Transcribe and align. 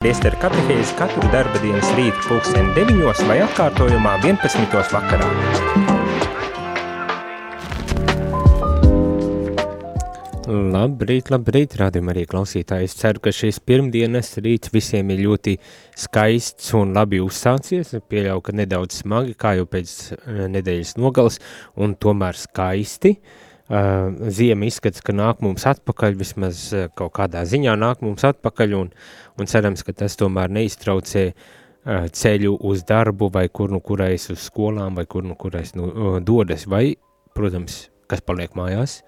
Priesteru 0.00 0.38
katehēzi 0.40 0.94
katru 0.96 1.28
darba 1.28 1.58
dienas 1.60 1.90
rītu 1.92 2.22
pulksteni 2.24 2.70
9 2.72 3.18
vai 3.28 3.34
atkārtojumā 3.44 4.14
11. 4.22 4.78
vakarā. 4.94 5.26
Labrīt, 10.48 11.28
labrīt, 11.28 11.76
rādījumā 11.82 12.14
arī 12.14 12.22
klausītāji. 12.32 12.88
Es 12.88 12.96
ceru, 12.96 13.20
ka 13.26 13.34
šis 13.42 13.60
pirmdienas 13.60 14.32
rīts 14.40 14.72
visiem 14.72 15.12
ir 15.12 15.20
ļoti 15.26 15.58
skaists 16.06 16.72
un 16.80 16.96
labi 16.96 17.20
uzsācies. 17.20 17.92
Pieļauju, 18.00 18.46
ka 18.48 18.56
nedaudz 18.56 19.02
smagi, 19.02 19.36
kā 19.36 19.52
jau 19.60 19.68
pēc 19.68 19.94
eh, 20.16 20.42
nedēļas 20.56 20.96
nogales, 20.96 21.36
un 21.76 21.92
tomēr 22.00 22.40
skaisti. 22.40 23.18
Uh, 23.20 23.49
ziema 23.70 24.66
izskatās, 24.66 25.02
ka 25.04 25.14
nāk 25.14 25.42
mums 25.44 25.66
atpakaļ, 25.70 26.16
vismaz 26.18 26.62
uh, 26.74 26.88
kaut 26.98 27.12
kādā 27.18 27.44
ziņā 27.46 27.76
nāk 27.78 28.02
mums 28.02 28.24
atpakaļ, 28.26 28.74
un, 28.80 28.90
un 29.38 29.50
cerams, 29.50 29.84
ka 29.86 29.94
tas 29.94 30.18
tomēr 30.18 30.50
neiztraucē 30.50 31.24
uh, 31.30 32.08
ceļu 32.10 32.56
uz 32.66 32.82
darbu, 32.88 33.30
vai 33.34 33.46
kur 33.48 33.70
nu 33.70 33.80
kurais 33.80 34.26
uz 34.32 34.42
skolām, 34.48 34.98
vai 34.98 35.06
kur 35.06 35.26
nu 35.26 35.38
kurais 35.38 35.76
nu, 35.78 36.18
dodas, 36.26 36.66
vai, 36.66 36.96
protams, 37.36 37.84
kas 38.10 38.24
paliek 38.26 38.58
mājās, 38.58 39.00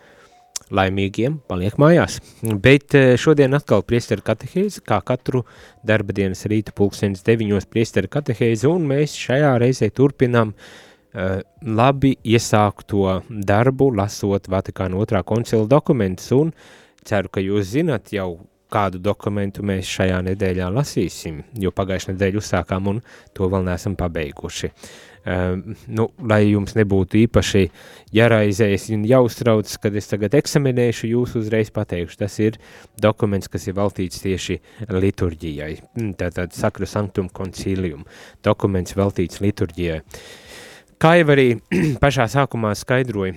laimīgiem 0.73 1.41
paliek 1.51 1.75
mājās. 1.83 2.21
Bet 2.63 2.95
šodien 3.21 3.59
atkal 3.59 3.83
priesteru 3.85 4.23
katehēzi, 4.25 4.85
kā 4.87 5.01
katru 5.05 5.43
darba 5.85 6.15
dienas 6.17 6.47
rīta 6.49 6.73
pulksenes 6.77 7.27
deviņos 7.27 7.67
priesteru 7.69 8.09
katehēzi, 8.09 8.71
un 8.71 8.87
mēs 8.89 9.19
šajā 9.19 9.57
reizē 9.61 9.91
turpinām 9.93 10.55
uh, 10.55 10.57
Eh, 10.57 10.92
labi 11.13 12.15
iesākto 12.25 13.21
darbu, 13.29 13.91
lasot 13.97 14.49
Vatikāna 14.49 14.97
otrā 14.97 15.23
koncila 15.27 15.69
dokumentus, 15.69 16.31
un 16.33 16.53
ceru, 17.05 17.29
ka 17.33 17.45
jūs 17.45 17.75
zinat 17.75 18.13
jau, 18.15 18.41
kādu 18.73 18.97
dokumentu 19.05 19.61
mēs 19.69 19.89
šajā 19.99 20.23
nedēļā 20.31 20.71
lasīsim, 20.73 21.43
jo 21.61 21.73
pagājušajā 21.77 22.15
nedēļā 22.15 22.41
uzsākām 22.41 22.93
un 22.95 23.01
to 23.37 23.49
vēl 23.53 23.67
neesam 23.67 23.99
pabeiguši. 24.01 24.73
Uh, 25.23 25.61
nu, 25.93 26.09
lai 26.27 26.41
jums 26.49 26.73
nebūtu 26.75 27.21
īpaši 27.21 27.61
jāraizējas 28.17 28.89
un 28.97 29.05
jāuztrauc, 29.07 29.71
kad 29.85 29.95
es 30.01 30.09
tagad 30.11 30.35
eksaminēšu, 30.35 31.13
jūs 31.13 31.37
uzreiz 31.39 31.71
pateikšu, 31.71 32.19
tas 32.25 32.41
ir 32.43 32.59
dokuments, 33.05 33.53
kas 33.53 33.69
ir 33.69 33.77
veltīts 33.77 34.25
tieši 34.25 34.59
liturģijai, 34.89 35.77
tātad 36.19 36.57
Sakra 36.57 36.89
Sanctum 36.91 37.31
Concilium, 37.31 38.03
dokuments 38.43 38.97
veltīts 38.99 39.45
liturģijai. 39.45 40.01
Uh, 40.01 40.42
Kā 41.03 41.17
jau 41.19 41.33
arī 41.35 41.57
pašā 42.03 42.29
sākumā 42.31 42.77
skaidroju, 42.79 43.35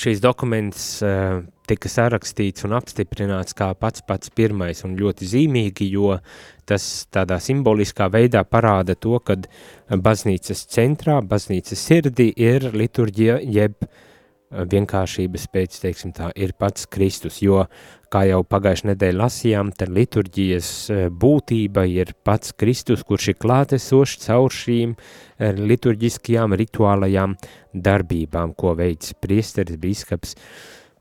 šīs 0.00 0.22
dokuments 0.24 0.84
uh, 1.04 1.42
tika 1.68 1.90
sarakstīts 1.92 2.64
un 2.64 2.72
apstiprināts 2.78 3.52
kā 3.58 3.66
pats 3.76 4.00
pats 4.08 4.32
pirmais 4.32 4.80
un 4.88 4.94
ļoti 4.96 5.28
zīmīgi, 5.28 5.90
jo 5.92 6.14
tas 6.64 6.86
tādā 7.12 7.36
simboliskā 7.44 8.08
veidā 8.08 8.46
parāda 8.48 8.96
to, 8.96 9.18
kad 9.20 9.44
baznīcas 9.92 10.64
centrā, 10.72 11.18
baznīcas 11.20 11.84
sirdī 11.84 12.30
ir 12.32 12.70
liturģija 12.72 13.42
jeb 13.44 13.76
uh, 13.84 14.64
vienkāršības 14.64 15.46
pēc, 15.52 15.76
teiksim 15.84 16.16
tā, 16.16 16.30
ir 16.32 16.56
pats 16.56 16.88
Kristus, 16.88 17.42
jo, 17.44 17.66
kā 18.14 18.22
jau 18.30 18.40
pagājušajā 18.46 18.92
nedēļā 18.92 19.18
lasījām, 19.18 19.72
tad 19.74 19.90
liturģijas 19.96 20.70
e, 20.90 21.00
būtība 21.10 21.84
ir 21.90 22.14
pats 22.26 22.54
Kristus, 22.54 23.02
kurš 23.02 23.32
ir 23.32 23.38
klātesošs 23.42 24.22
caur 24.28 24.54
šīm 24.54 24.94
e, 24.94 25.50
liturģiskajām 25.58 26.56
rituālajām 26.62 27.36
darbībām, 27.74 28.54
ko 28.54 28.76
veids 28.78 29.12
priesteris, 29.18 29.80
bīskaps, 29.82 30.38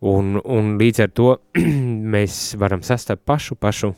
un, 0.09 0.35
un 0.41 0.75
līdz 0.81 1.05
ar 1.05 1.15
to 1.15 1.31
mēs 2.17 2.43
varam 2.59 2.81
sastapt 2.83 3.23
pašu, 3.29 3.55
pašu 3.61 3.93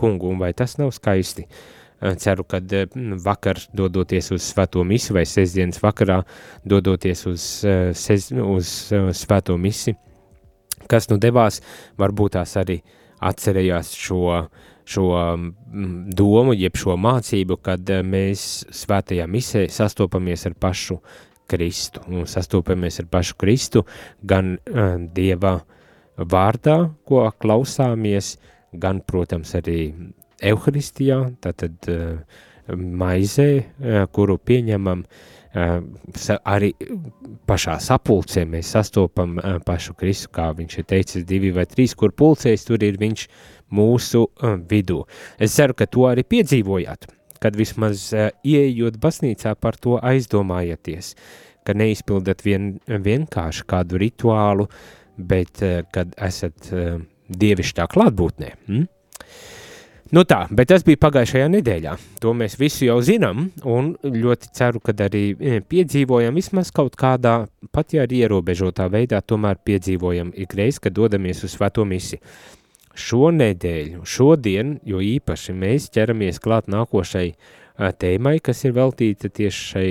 kungu, 0.00 0.32
un 0.32 0.42
vai 0.42 0.54
tas 0.56 0.78
nav 0.80 0.96
skaisti? 0.96 1.44
Uh, 1.44 1.80
Eh, 2.04 2.14
ceru, 2.20 2.44
ka 2.44 2.58
vakar 3.24 3.56
dodoties 3.72 4.28
uz 4.34 4.42
svēto 4.44 4.82
misi 4.84 5.14
vai 5.16 5.22
sestdienas 5.24 5.78
vakarā 5.80 6.18
dodoties 6.68 7.22
uz, 7.30 7.44
uz 7.64 8.72
svēto 9.16 9.56
misi, 9.56 9.94
kas 10.90 11.08
nu 11.10 11.18
devās, 11.20 11.60
varbūt 12.00 12.36
tās 12.38 12.54
arī 12.60 12.78
atcerējās 13.24 13.92
šo, 13.96 14.22
šo 14.88 15.10
mm, 15.10 16.14
domu, 16.16 16.54
jeb 16.56 16.76
šo 16.78 16.96
mācību, 17.00 17.58
kad 17.64 17.92
mēs 18.04 18.64
svētajā 18.74 19.26
misē 19.30 19.66
sastopamies 19.72 20.46
ar 20.50 20.56
pašu 20.60 20.98
Kristu, 21.50 22.00
un 22.08 22.24
sastopamies 22.28 23.02
ar 23.02 23.08
pašu 23.12 23.36
Kristu 23.40 23.84
gan 24.24 24.56
uh, 24.56 24.96
Dieva 25.14 25.58
vārdā, 26.16 26.78
ko 27.04 27.26
klausāmies, 27.40 28.36
gan, 28.72 29.02
protams, 29.04 29.52
arī 29.58 29.78
Euharistijā, 30.44 31.20
tātad 31.44 31.90
uh, 31.92 32.40
maizē, 32.74 33.48
uh, 33.60 34.04
kuru 34.12 34.38
pieņemam, 34.40 35.04
uh, 35.04 35.33
arī 35.54 36.72
pašā 37.46 37.76
sapulcē 37.82 38.44
mēs 38.50 38.72
sastopam 38.74 39.36
uh, 39.38 39.58
pašu 39.64 39.94
Kristu, 39.98 40.32
kā 40.34 40.48
viņš 40.56 40.78
ir 40.78 40.86
teicis, 40.90 41.26
divi 41.28 41.52
vai 41.54 41.66
trīs, 41.70 41.94
kur 41.94 42.14
pulcēs, 42.16 42.66
tur 42.66 42.82
ir 42.82 42.98
viņš 43.00 43.26
mūsu 43.74 44.24
uh, 44.26 44.56
vidū. 44.70 45.04
Es 45.38 45.54
ceru, 45.54 45.76
ka 45.78 45.86
to 45.86 46.08
arī 46.10 46.26
piedzīvojāt, 46.26 47.06
kad 47.42 47.56
vismaz 47.58 48.08
uh, 48.12 48.30
ieejot 48.42 48.98
baznīcā 49.02 49.54
par 49.60 49.78
to 49.78 50.00
aizdomājieties, 50.02 51.14
ka 51.64 51.76
neizpildat 51.76 52.42
vien, 52.44 52.74
vienkārši 52.86 53.64
kādu 53.70 54.00
rituālu, 54.02 54.68
bet 55.16 55.62
kad 55.94 56.10
esat 56.18 56.66
dievišķā 57.30 57.86
klātbūtnē. 57.88 58.50
Mm? 58.66 58.88
Nu 60.12 60.20
tā, 60.28 60.42
bet 60.52 60.68
tas 60.68 60.82
bija 60.84 61.00
pagājušajā 61.00 61.46
nedēļā. 61.48 61.94
To 62.20 62.34
mēs 62.36 62.58
visi 62.60 62.90
jau 62.90 62.98
zinām, 63.00 63.46
un 63.64 63.94
ļoti 64.04 64.50
ceru, 64.52 64.82
ka 64.84 64.92
arī 65.06 65.22
e, 65.32 65.60
piedzīvojam 65.64 66.36
vismaz 66.36 66.68
kaut 66.76 66.98
kādā, 67.00 67.46
pat 67.72 67.94
ja 67.96 68.04
arī 68.04 68.20
ierobežotā 68.26 68.90
veidā, 68.92 69.22
tomēr 69.24 69.56
piedzīvojam 69.64 70.34
ikreiz, 70.44 70.76
kad 70.82 70.92
dodamies 70.92 71.40
uz 71.46 71.54
svēto 71.56 71.86
misi. 71.88 72.20
Šo 72.94 73.30
nedēļu, 73.32 74.02
šodien, 74.04 74.76
jo 74.84 75.00
īpaši 75.00 75.56
mēs 75.56 75.88
ķeramies 75.96 76.36
klāt 76.44 76.68
nākošai 76.68 77.24
uh, 77.32 77.88
tēmai, 77.96 78.36
kas 78.44 78.60
ir 78.68 78.76
veltīta 78.76 79.32
tieši 79.32 79.64
šai 79.70 79.86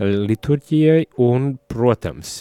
liturģijai, 0.00 1.04
un, 1.28 1.52
protams, 1.68 2.40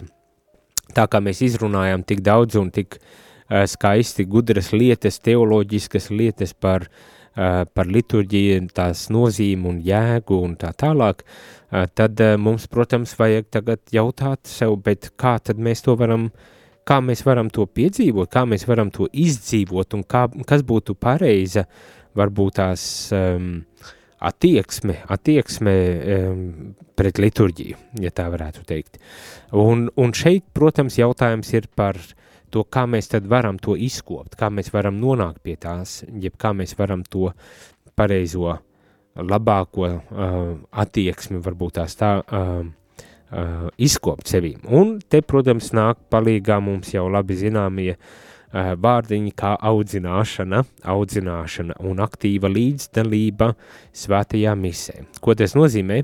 tā 0.95 1.05
kā 1.11 1.21
mēs 1.21 1.43
izrunājam 1.43 2.07
tik 2.07 2.23
daudz 2.23 2.55
un 2.57 2.71
tik 2.71 3.01
skaisti 3.47 4.25
gudras 4.27 4.73
lietas, 4.73 5.21
teoloģiskas 5.23 6.09
lietas 6.11 6.55
par 6.57 6.87
uh, 6.87 7.13
par 7.37 7.89
liturģiju, 7.93 8.67
tās 8.75 9.07
nozīmu 9.13 9.69
un 9.71 9.79
jēgu 9.85 10.39
un 10.41 10.55
tā 10.57 10.71
tālāk, 10.73 11.21
tad 11.69 12.23
mums, 12.41 12.65
protams, 12.71 13.13
vajag 13.19 13.51
tagad 13.53 13.83
jautāt 13.93 14.49
sev, 14.49 14.77
bet 14.83 15.11
kā 15.19 15.37
tad 15.43 15.61
mēs 15.61 15.85
to 15.85 15.93
varam, 15.99 16.31
kā 16.87 16.97
mēs 17.03 17.21
varam 17.27 17.51
to 17.53 17.67
piedzīvot, 17.69 18.31
kā 18.33 18.47
mēs 18.49 18.65
varam 18.69 18.89
to 18.93 19.09
izdzīvot 19.13 19.93
un 19.97 20.03
kā, 20.09 20.25
kas 20.49 20.65
būtu 20.65 20.97
pareiza, 20.97 21.67
varbūt 22.17 22.57
tās 22.57 22.83
um, 23.13 23.59
attieksme, 24.25 24.97
attieksme 25.13 25.73
um, 26.17 26.45
pret 26.97 27.21
liturģiju, 27.21 27.77
ja 28.01 28.09
tā 28.09 28.31
varētu 28.33 28.65
teikt. 28.65 28.97
Un, 29.53 29.91
un 29.93 30.15
šeit, 30.17 30.47
protams, 30.57 30.97
jautājums 30.97 31.53
ir 31.53 31.69
par 31.77 31.99
uh, 32.01 32.15
to, 32.53 32.63
kā 32.63 32.85
mēs 32.89 33.11
tad 33.11 33.27
varam 33.29 33.59
to 33.61 33.75
izkopt, 33.75 34.37
kā 34.39 34.49
mēs 34.53 34.71
varam 34.73 34.99
nonākt 35.01 35.41
pie 35.43 35.57
tās, 35.59 36.01
jeb 36.07 36.37
kā 36.39 36.53
mēs 36.57 36.75
varam 36.79 37.03
to 37.07 37.31
pareizo, 37.97 38.57
labāko 39.17 39.87
uh, 39.87 40.35
attieksmi, 40.77 41.41
varbūt 41.41 41.79
tās 41.79 41.97
tā, 41.97 42.11
uh, 42.21 42.61
uh, 43.33 43.67
izkopt 43.81 44.29
sevī. 44.29 44.53
Un 44.69 44.99
te, 45.01 45.23
protams, 45.25 45.71
nāk 45.73 46.03
palīgā 46.13 46.59
mums 46.61 46.93
jau 46.93 47.07
labi 47.09 47.39
zināmie 47.39 47.95
Eh, 47.95 48.26
vārdiņi 48.53 49.33
kā 49.35 49.55
audzināšana, 49.59 50.61
audzināšana 50.87 51.75
un 51.83 51.99
aktīva 52.03 52.47
līdzdalība 52.51 53.51
svētajā 53.95 54.53
misē. 54.55 55.03
Ko 55.21 55.35
tas 55.35 55.55
nozīmē? 55.57 56.01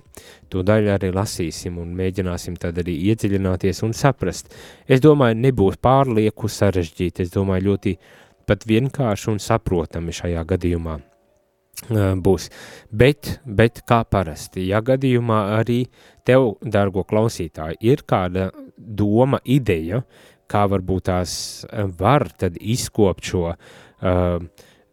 To 0.51 0.63
daļu 0.65 0.91
arī 0.93 1.13
lasīsim 1.15 1.79
un 1.79 1.93
mēģināsim 1.95 2.57
tad 2.59 2.81
arī 2.83 2.97
iedziļināties 3.11 3.83
un 3.87 3.95
saprast. 3.95 4.51
Es 4.87 5.01
domāju, 5.01 5.39
nebūs 5.39 5.79
pārlieku 5.81 6.51
sarežģīti, 6.51 7.23
es 7.23 7.31
domāju, 7.33 7.71
ļoti 7.71 7.95
pat 8.47 8.67
vienkārši 8.67 9.31
un 9.31 9.39
saprotami 9.39 10.11
šajā 10.13 10.43
gadījumā 10.49 10.97
eh, 10.99 12.11
būs. 12.19 12.49
Bet, 12.91 13.37
bet 13.45 13.85
kā 13.87 14.03
parasti, 14.03 14.67
ja 14.67 14.83
gadījumā 14.83 15.39
arī 15.61 15.85
tev, 16.27 16.57
dargo 16.61 17.05
klausītāji, 17.07 17.79
ir 17.87 18.03
kāda 18.07 18.51
doma, 18.77 19.39
ideja, 19.45 20.03
kā 20.51 20.65
varbūt 20.71 21.07
tās 21.09 21.33
eh, 21.67 21.87
var 21.99 22.29
izkopt 22.59 23.29
šo 23.31 23.43
uh, 23.53 24.43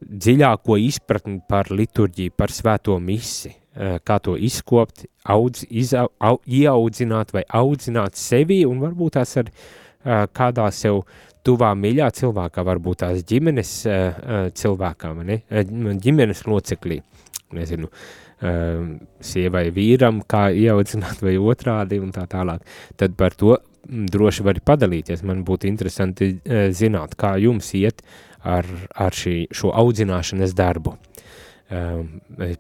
dziļāko 0.01 0.77
izpratni 0.81 1.41
par 1.49 1.71
liturģiju, 1.71 2.35
par 2.37 2.53
svēto 2.55 2.99
misi, 2.99 3.53
uh, 3.53 3.99
kā 4.05 4.19
to 4.23 4.37
izkopt, 4.37 5.05
audz, 5.25 5.65
izau, 5.71 6.09
au, 6.19 6.39
ieaudzināt 6.47 7.35
vai 7.37 7.45
audzināt 7.49 8.17
sevi 8.17 8.63
un 8.69 8.81
varbūt 8.81 9.19
tās 9.19 9.37
ar 9.43 9.51
uh, 9.51 10.25
kādā 10.33 10.71
sev 10.75 11.05
tuvā 11.47 11.73
mīļā 11.77 12.11
cilvēkā, 12.17 12.65
varbūt 12.65 13.03
tās 13.05 13.25
ģimenes 13.29 13.77
uh, 13.89 14.49
cilvēkā, 14.57 15.15
ne? 15.25 15.43
ģimenes 16.05 16.45
locekļī. 16.49 17.01
nezinu, 17.57 17.89
uh, 17.89 18.91
sievai 19.21 19.69
vīram, 19.75 20.21
kā 20.29 20.49
ieaudzināt 20.55 21.23
vai 21.25 21.37
otrādi 21.37 22.01
un 22.01 22.13
tā 22.15 22.27
tālāk, 22.31 22.65
tad 22.97 23.17
par 23.19 23.35
to 23.37 23.57
droši 23.87 24.47
vari 24.47 24.63
padalīties. 24.65 25.25
Man 25.27 25.45
būtu 25.47 25.71
interesanti 25.71 26.35
uh, 26.35 26.69
zināt, 26.77 27.17
kā 27.21 27.37
jums 27.41 27.73
iet 27.79 28.05
ar, 28.43 28.69
ar 28.95 29.17
šī, 29.17 29.45
šo 29.55 29.73
audzināšanas 29.77 30.57
darbu. 30.59 30.97
Uh, 31.71 32.03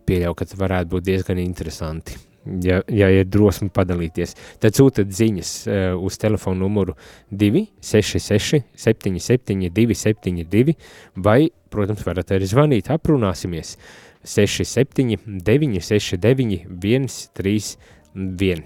pieļauju, 0.06 0.37
ka 0.38 0.46
tas 0.46 0.61
varētu 0.61 0.94
būt 0.94 1.08
diezgan 1.08 1.40
interesanti 1.43 2.14
ja, 2.62 2.81
ja 2.88 3.08
ir 3.12 3.26
drosme 3.28 3.69
padalīties, 3.75 4.34
tad 4.62 4.76
sūtiet 4.76 5.11
ziņas 5.14 5.50
uh, 5.67 5.72
uz 6.00 6.19
telefonu 6.20 6.64
numuru 6.64 6.94
266 7.31 8.62
77 8.81 9.70
272 9.76 10.76
vai, 11.17 11.50
protams, 11.72 12.05
varat 12.06 12.32
arī 12.37 12.49
zvanīt, 12.50 12.90
aprunāsimies 12.93 13.76
67 14.25 15.17
969 15.44 16.64
131. 16.70 18.64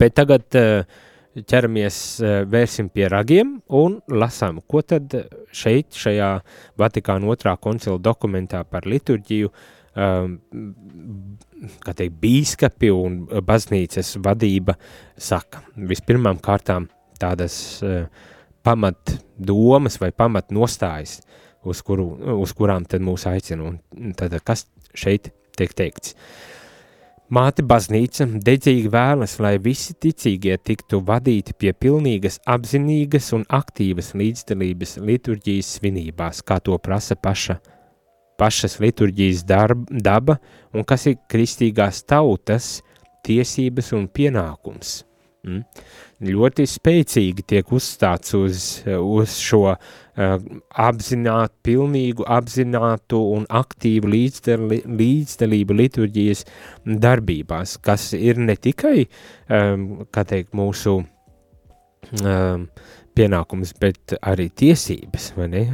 Bet 0.00 0.12
tagad 0.16 0.58
uh, 0.58 1.02
ķeramies, 1.34 2.00
uh, 2.22 2.40
vērsim 2.50 2.90
pie 2.94 3.08
ragiem 3.12 3.56
un 3.74 4.00
lasām, 4.08 4.60
ko 4.70 4.82
tad 4.86 5.14
šeit, 5.54 5.96
šajā 5.98 6.34
Vatikāna 6.80 7.30
otrā 7.34 7.56
koncila 7.60 7.98
dokumentā 7.98 8.64
par 8.68 8.86
liturģiju 8.86 9.50
uh, 9.50 9.64
um, 9.94 10.36
kā 11.84 11.94
teikt, 11.96 12.16
bīskapi 12.22 12.90
un 12.94 13.18
baznīcas 13.46 14.14
vadība 14.24 14.76
saka. 15.16 15.64
Vispirmām 15.76 16.40
kārtām 16.44 16.88
tādas 17.20 17.56
uh, 17.84 18.06
pamat 18.64 19.16
domas 19.38 19.98
vai 20.02 20.10
pamat 20.16 20.52
nostājas, 20.54 21.20
uz, 21.64 21.80
kuru, 21.84 22.10
uz 22.40 22.54
kurām 22.56 22.86
tad 22.88 23.04
mūs 23.04 23.26
aicina. 23.30 23.70
Un 23.70 24.16
tad 24.18 24.36
kas 24.44 24.66
šeit 24.96 25.32
tiek 25.56 25.74
teikts? 25.76 26.16
Māte 27.32 27.64
baznīca 27.64 28.26
dedzīgi 28.44 28.90
vēlas, 28.92 29.38
lai 29.40 29.54
visi 29.56 29.94
ticīgie 29.96 30.58
tiktu 30.60 31.00
vadīti 31.08 31.54
pie 31.56 31.72
pilnīgas, 31.72 32.36
apzinīgas 32.44 33.30
un 33.32 33.46
aktīvas 33.48 34.12
līdzdalības 34.12 34.98
liturģijas 35.00 35.70
svinībās, 35.78 36.42
kā 36.44 36.60
to 36.60 36.76
prasa 36.78 37.16
paša 37.16 37.56
pašas 38.36 38.80
liturģijas 38.82 39.44
darba, 39.46 39.86
daba 39.88 40.38
un 40.74 40.84
kas 40.84 41.06
ir 41.06 41.20
kristīgās 41.30 42.02
tautas 42.04 42.82
tiesības 43.24 43.92
un 43.96 44.08
pienākums. 44.10 45.04
Mm. 45.44 45.62
Ļoti 46.24 46.66
spēcīgi 46.68 47.44
tiek 47.54 47.72
uzstāts 47.72 48.34
uz, 48.36 48.64
uz 48.84 49.36
šo 49.40 49.66
uh, 49.70 49.92
apzinātu, 50.14 51.54
pilnīgu 51.66 52.26
apzinātu 52.30 53.18
un 53.34 53.46
aktīvu 53.50 54.10
līdzdali, 54.12 54.82
līdzdalību 54.86 55.78
liturģijas 55.80 56.44
darbībās, 56.84 57.78
kas 57.82 58.12
ir 58.18 58.38
ne 58.38 58.54
tikai, 58.56 59.06
kā 59.48 60.26
teikt, 60.30 60.54
mūsu 60.54 61.00
um, 61.00 62.68
pienākums, 63.14 63.74
bet 63.80 64.14
arī 64.22 64.48
tiesības, 64.54 65.32
vai 65.38 65.48
ne, 65.50 65.64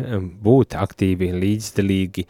būt 0.44 0.76
aktīvi, 0.78 1.32
līdzdalīgi 1.36 2.26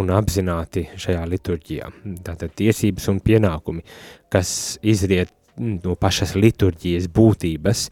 un 0.00 0.12
apzināti 0.14 0.86
šajā 1.00 1.22
liturģijā. 1.28 1.92
Tātad 2.26 2.54
tiesības 2.58 3.08
un 3.12 3.20
pienākumi, 3.24 3.84
kas 4.32 4.78
izriet 4.86 5.32
no 5.60 5.96
pašas 5.98 6.36
liturģijas 6.38 7.08
būtības. 7.12 7.86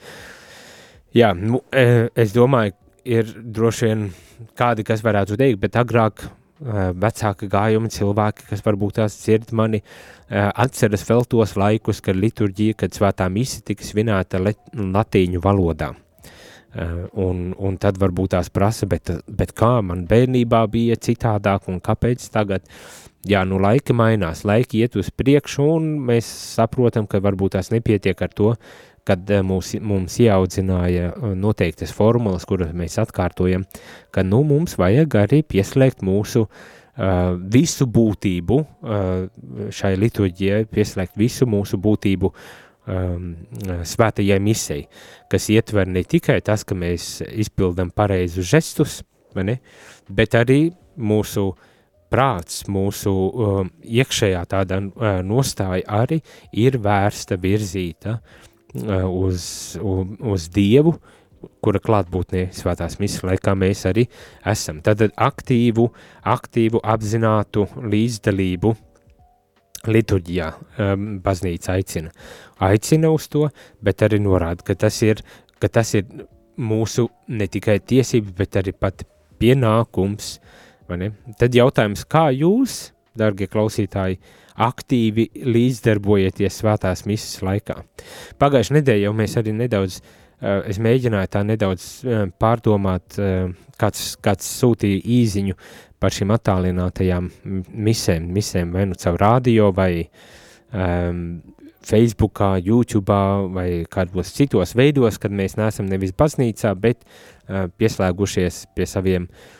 Jā, 1.17 1.33
nu, 1.35 1.63
e, 1.73 2.09
es 2.17 2.35
domāju, 2.37 2.77
ir 3.09 3.31
droši 3.57 3.89
vien 3.89 4.09
kādi, 4.59 4.85
kas 4.87 5.05
varētu 5.05 5.39
teikt, 5.41 5.61
bet 5.63 5.79
agrāk 5.81 6.25
e, 6.25 6.31
vecāka 6.93 7.49
gājuma 7.51 7.93
cilvēki, 7.93 8.49
kas 8.51 8.65
varbūt 8.67 8.99
tās 9.01 9.17
dzird 9.23 9.55
mani, 9.57 9.81
e, 9.81 10.43
atceras 10.49 11.07
vēl 11.09 11.25
tos 11.31 11.57
laikus, 11.61 12.03
kad 12.05 12.19
liturģija, 12.19 12.83
kad 12.85 12.99
svētā 12.99 13.31
misi 13.33 13.65
tika 13.67 13.87
svinēta 13.87 14.43
latīņu 14.43 15.43
valodā. 15.45 15.95
Eh, 16.75 17.05
un, 17.17 17.55
un 17.57 17.77
tad 17.81 17.97
varbūt 17.97 18.35
tās 18.35 18.51
prasa, 18.53 18.85
bet, 18.87 19.09
bet 19.25 19.55
kā 19.57 19.79
man 19.81 20.03
bērnībā 20.09 20.61
bija 20.69 20.99
citādāk 21.01 21.71
un 21.73 21.81
kāpēc 21.81 22.27
tagad? 22.35 22.67
Jā, 23.29 23.41
nu 23.49 23.57
laiki 23.59 23.97
mainās, 23.97 24.45
laiki 24.47 24.83
iet 24.85 24.99
uz 25.01 25.09
priekšu 25.11 25.65
un 25.65 25.89
mēs 26.11 26.29
saprotam, 26.59 27.09
ka 27.09 27.23
varbūt 27.25 27.57
tās 27.57 27.73
nepietiek 27.73 28.21
ar 28.21 28.35
to, 28.37 28.53
kad 29.09 29.31
eh, 29.33 29.45
mūs, 29.47 29.75
mums 29.85 30.19
ieaudzināja 30.23 31.13
eh, 31.13 31.35
noteiktas 31.39 31.95
formulas, 31.97 32.47
kuras 32.49 32.75
mēs 32.77 32.99
atkārtojam, 33.01 33.67
ka 34.15 34.25
nu 34.27 34.43
mums 34.47 34.77
vajag 34.81 35.19
arī 35.23 35.43
pieslēgt 35.47 36.05
mūsu 36.07 36.45
uh, 36.45 37.37
visu 37.53 37.87
būtību 37.89 38.57
uh, 38.59 39.69
šai 39.75 39.95
liturģijai, 40.01 40.65
pieslēgt 40.73 41.17
visu 41.21 41.47
mūsu 41.49 41.79
būtību 41.81 42.33
um, 42.33 43.31
svētajai 43.87 44.41
misei, 44.43 44.83
kas 45.31 45.49
ietver 45.55 45.89
ne 45.89 46.03
tikai 46.05 46.41
tas, 46.45 46.67
ka 46.67 46.77
mēs 46.79 47.21
izpildam 47.29 47.93
pareizus 47.95 48.51
žestus, 48.51 49.01
ne, 49.39 49.61
bet 50.11 50.35
arī 50.35 50.61
mūsu 50.99 51.53
prāts, 52.11 52.65
mūsu 52.73 53.15
um, 53.15 53.73
iekšējā 53.85 54.43
tāda 54.51 54.83
uh, 54.83 55.19
nostāja 55.25 55.85
arī 56.03 56.23
ir 56.57 56.81
vērsta 56.83 57.39
virzīta 57.41 58.19
uh, 58.19 58.45
uz, 58.75 59.45
uz, 59.81 60.19
uz 60.19 60.49
Dievu, 60.55 60.95
kura 61.63 61.81
klātbūtnē 61.83 62.49
svētās 62.55 62.99
misijas 62.99 63.25
laikā 63.29 63.55
mēs 63.59 63.85
arī 63.89 64.09
esam. 64.47 64.83
Tad 64.85 65.05
aktīvu, 65.15 65.87
aktīvu 66.27 66.83
apzinātu 66.83 67.67
līdzdalību 67.79 68.75
liturģijā 69.89 70.49
um, 70.53 71.07
baznīca 71.23 71.77
aicina. 71.79 72.11
Aicina 72.67 73.13
uz 73.15 73.29
to, 73.31 73.47
bet 73.85 74.03
arī 74.03 74.19
norāda, 74.23 74.67
ka 74.67 74.75
tas 74.87 74.99
ir, 75.07 75.23
ka 75.63 75.71
tas 75.71 75.95
ir 75.95 76.09
mūsu 76.59 77.07
ne 77.31 77.47
tikai 77.47 77.79
tiesības, 77.79 78.35
bet 78.35 78.59
arī 78.59 78.75
pat 78.75 79.07
pienākums. 79.39 80.39
Tad 81.39 81.55
jautājums, 81.55 82.03
kā 82.09 82.29
jūs, 82.35 82.89
darbie 83.19 83.47
klausītāji, 83.51 84.19
aktīvi 84.59 85.29
līdzdarbojieties 85.47 86.61
svētās 86.63 87.05
misijas 87.09 87.43
laikā? 87.47 87.81
Pagājušajā 88.41 88.79
nedēļā 88.79 89.07
jau 89.07 89.15
mēs 89.17 89.37
arī 89.41 89.55
nedaudz, 89.57 89.99
uh, 90.01 90.63
es 90.69 90.81
mēģināju 90.83 91.33
tā 91.35 91.45
nedaudz 91.47 91.89
uh, 92.05 92.25
pārdomāt, 92.41 93.19
uh, 93.21 93.53
kāds, 93.81 94.17
kāds 94.25 94.49
sūtīja 94.61 95.05
īziņu 95.19 95.59
par 95.99 96.15
šīm 96.15 96.33
attālinātajām 96.35 97.31
misēm, 97.75 98.27
misēm 98.35 98.75
vai 98.75 98.87
nu 98.91 98.99
caur 98.99 99.19
radio 99.23 99.73
vai 99.75 99.93
um, 100.05 101.41
Facebookā, 101.89 102.57
YouTube'ā 102.63 103.23
vai 103.55 103.69
kādos 103.91 104.35
citos 104.37 104.75
veidos, 104.79 105.19
kad 105.19 105.35
mēs 105.35 105.57
neesam 105.59 105.89
nevis 105.91 106.13
baznīcā, 106.15 106.75
bet 106.79 107.07
uh, 107.07 107.67
pieslēgušies 107.81 108.67
pie 108.77 108.87
saviem 108.87 109.27
uh, 109.31 109.58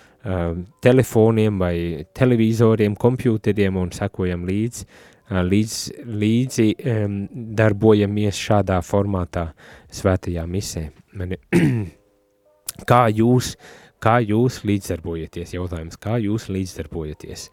telefoniem 0.83 1.61
vai 1.61 1.75
televizoriem, 2.17 2.97
kompjūteriem 2.99 3.77
un 3.79 3.93
sekojam 3.95 4.47
līdzi, 4.49 4.87
uh, 5.31 5.43
līdz, 5.47 5.77
līdzi 6.23 6.71
um, 6.95 7.19
darbojamies 7.59 8.41
šādā 8.49 8.81
formātā 8.85 9.51
svētajā 9.95 10.47
misē. 10.51 10.89
Mani, 11.19 11.39
kā 12.91 13.05
jūs 13.15 13.55
uh, 13.55 13.77
Kā 14.03 14.21
jūs 14.23 14.61
līdzdarbojaties? 14.67 15.57
Jautājums, 15.57 15.99
kā 15.99 16.19
jūs 16.23 16.47
līdzdarbojaties? 16.55 17.49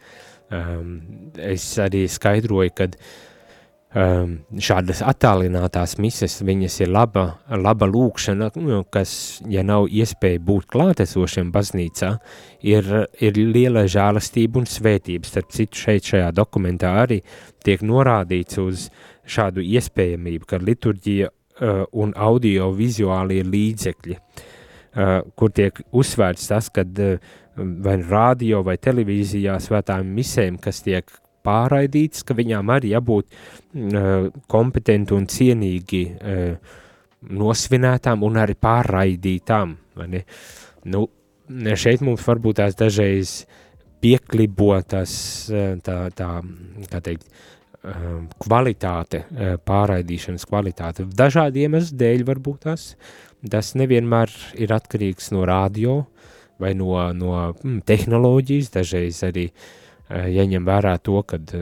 Um, 0.53 0.99
es 1.41 1.65
arī 1.81 2.03
skaidroju, 2.11 2.73
ka 2.77 2.85
um, 2.91 2.99
šādas 3.95 4.99
attālinātās 5.07 5.95
mises, 6.03 6.41
viņas 6.43 6.81
ir 6.83 6.89
laba, 6.91 7.23
laba 7.47 7.87
lūkšana, 7.87 8.49
nu, 8.59 8.81
kas, 8.91 9.39
ja 9.47 9.63
nav 9.63 9.87
iespēja 9.87 10.41
būt 10.43 10.67
klātesošiem 10.73 11.53
baznīcā, 11.55 12.09
ir, 12.67 12.89
ir 13.23 13.39
liela 13.39 13.85
žālastība 13.87 14.59
un 14.59 14.67
svētība. 14.67 15.29
Starp 15.29 15.55
citu, 15.55 15.79
šeit 15.79 16.11
šajā 16.11 16.33
dokumentā 16.35 16.91
arī 17.05 17.21
tiek 17.63 17.85
norādīts 17.87 18.59
uz 18.59 18.89
šādu 19.31 19.63
iespējamību, 19.63 20.49
ka 20.49 20.59
liturģija 20.59 21.31
uh, 21.31 21.85
un 21.95 22.11
audio-vizuālie 22.19 23.45
līdzekļi 23.47 24.19
uh, 24.19 25.21
kur 25.39 25.55
tiek 25.55 25.79
uzsvērts 25.95 26.51
tas, 26.51 26.67
ka 26.67 26.83
uh, 26.83 27.35
vai 27.55 28.01
radio 28.03 28.59
vai 28.67 28.75
televīzijā 28.75 29.55
svētām 29.63 30.11
misēm, 30.17 30.59
kas 30.59 30.83
tiek 30.83 31.07
pārraidīts, 31.45 32.25
ka 32.25 32.35
viņām 32.37 32.73
arī 32.75 32.93
jābūt 32.95 33.27
uh, 33.29 34.27
kompetenti 34.51 35.15
un 35.15 35.27
cienīgi 35.31 36.03
uh, 36.13 36.79
nosvinētām 37.25 38.25
un 38.25 38.41
arī 38.43 38.57
pārraidītām. 38.61 39.75
Nu, 40.91 41.05
šeit 41.81 42.03
mums 42.05 42.25
varbūt 42.27 42.59
tās 42.59 42.77
dažreiz 42.77 43.39
pieklibotas 44.03 45.13
tā, 45.81 45.95
tā 46.13 46.27
kā 46.91 46.99
teikt, 47.01 47.25
kvalitāte, 48.43 49.23
pārraidīšanas 49.65 50.45
kvalitāte. 50.49 51.07
Dažādi 51.17 51.63
iemesli 51.65 51.97
dēļ 51.97 52.25
varbūt 52.27 52.67
tās 52.67 52.91
Tas 53.49 53.73
nevienmēr 53.77 54.31
ir 54.57 54.73
atkarīgs 54.73 55.29
no 55.35 55.43
radio 55.45 55.99
vai 56.61 56.73
no, 56.77 56.95
no 57.13 57.33
mm, 57.51 57.81
tehnoloģijas, 57.85 58.71
dažreiz 58.73 59.19
arī 59.27 59.49
jaņem 60.09 60.65
vērā 60.67 60.97
to, 61.03 61.21
kad 61.27 61.53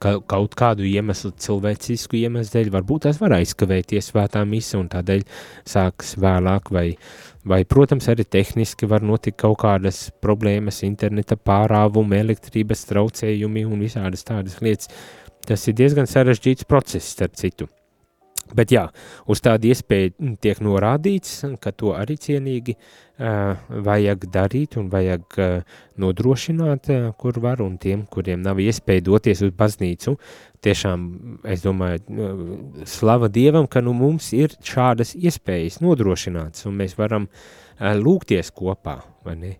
ka, 0.00 0.14
kaut 0.30 0.54
kādu 0.58 0.84
iemeslu, 0.88 1.32
cilvēcisku 1.40 2.18
iemeslu 2.20 2.56
dēļ, 2.56 2.70
varbūt 2.74 3.06
tas 3.06 3.20
var 3.22 3.36
aizkavēties 3.38 4.10
svētā 4.12 4.42
mise 4.48 4.78
un 4.78 4.88
tādēļ 4.92 5.24
sāks 5.68 6.14
vēlāk, 6.20 6.70
vai, 6.74 6.86
vai, 7.46 7.62
protams, 7.68 8.08
arī 8.12 8.26
tehniski 8.26 8.88
var 8.90 9.04
notikt 9.06 9.40
kaut 9.44 9.60
kādas 9.64 10.08
problēmas, 10.24 10.82
interneta 10.86 11.38
pārāvumi, 11.38 12.20
elektrības 12.24 12.86
traucējumi 12.90 13.66
un 13.68 13.84
visādas 13.86 14.26
tādas 14.26 14.60
lietas. 14.64 14.90
Tas 15.46 15.68
ir 15.68 15.76
diezgan 15.78 16.08
sarežģīts 16.08 16.68
process, 16.68 17.14
starp 17.16 17.38
citu. 17.40 17.70
Bet 18.56 18.72
jā, 18.74 18.86
uz 19.30 19.42
tādu 19.44 19.70
iespēju 19.70 20.34
tiek 20.42 20.60
norādīts, 20.64 21.44
ka 21.62 21.72
to 21.76 21.92
arī 21.94 22.16
cienīgi 22.20 22.74
uh, 22.74 23.60
vajag 23.86 24.26
darīt 24.32 24.76
un 24.80 24.88
vajag 24.90 25.38
uh, 25.38 25.76
nodrošināt, 26.02 26.90
uh, 26.90 27.10
kur 27.20 27.38
var, 27.42 27.62
un 27.62 27.76
tiem, 27.80 28.02
kuriem 28.10 28.42
nav 28.42 28.58
iespēja 28.62 29.06
doties 29.06 29.44
uz 29.46 29.54
baznīcu, 29.56 30.16
tiešām, 30.66 31.06
es 31.52 31.62
domāju, 31.66 32.02
uh, 32.10 32.84
slava 32.88 33.30
Dievam, 33.30 33.70
ka 33.70 33.84
nu 33.84 33.94
mums 33.96 34.32
ir 34.36 34.56
šādas 34.66 35.14
iespējas 35.18 35.80
nodrošināts, 35.84 36.66
un 36.66 36.78
mēs 36.82 36.98
varam 36.98 37.30
uh, 37.30 37.94
lūgties 38.00 38.52
kopā, 38.56 39.00
vai 39.24 39.38
ne? 39.38 39.54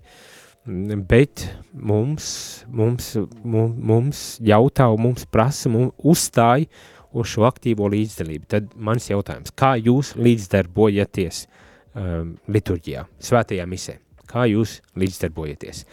Bet 1.09 1.47
mums, 1.73 2.26
mums, 2.68 3.14
mums, 3.42 3.76
mums 3.80 4.25
jautā, 4.44 4.90
mums 5.00 5.25
prasa, 5.32 5.70
mums 5.73 5.94
uzstāja, 6.04 6.68
uz 7.12 7.31
šo 7.33 7.47
aktīvo 7.49 7.88
līdzdalību. 7.90 8.47
Tad 8.50 8.75
mans 8.76 9.09
jautājums, 9.11 9.55
kā 9.59 9.75
jūs 9.81 10.14
līdzdarbojaties 10.21 11.45
um, 11.47 12.35
liturģijā, 12.50 13.07
svētajā 13.31 13.67
misē? 13.71 13.97
Kā 14.31 14.47
jūs 14.47 14.79
līdzdarbojaties? 15.00 15.85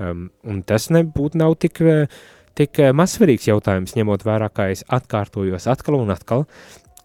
Um, 0.00 0.30
un 0.48 0.62
tas 0.64 0.88
nebūtu 0.94 1.40
nav 1.40 1.58
tik, 1.60 1.82
tik 2.58 2.80
mazsvarīgs 2.96 3.50
jautājums, 3.50 3.96
ņemot 3.98 4.24
vērā, 4.24 4.48
kā 4.54 4.70
es 4.72 4.86
atkārtojos 4.88 5.68
atkal 5.68 6.00
un 6.00 6.14
atkal, 6.14 6.46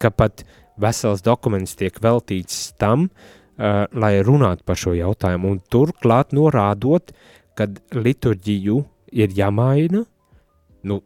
ka 0.00 0.10
pat 0.14 0.46
vesels 0.80 1.24
dokuments 1.26 1.76
tiek 1.76 1.98
veltīts 2.00 2.70
tam, 2.80 3.08
uh, 3.08 3.84
lai 3.92 4.18
runātu 4.24 4.64
par 4.64 4.78
šo 4.80 4.94
jautājumu, 4.96 5.52
un 5.52 5.60
turklāt 5.72 6.32
norādot, 6.36 7.12
kad 7.58 7.80
liturģiju 7.92 8.78
ir 9.18 9.34
jāmaina, 9.34 10.04
nu, 10.86 11.00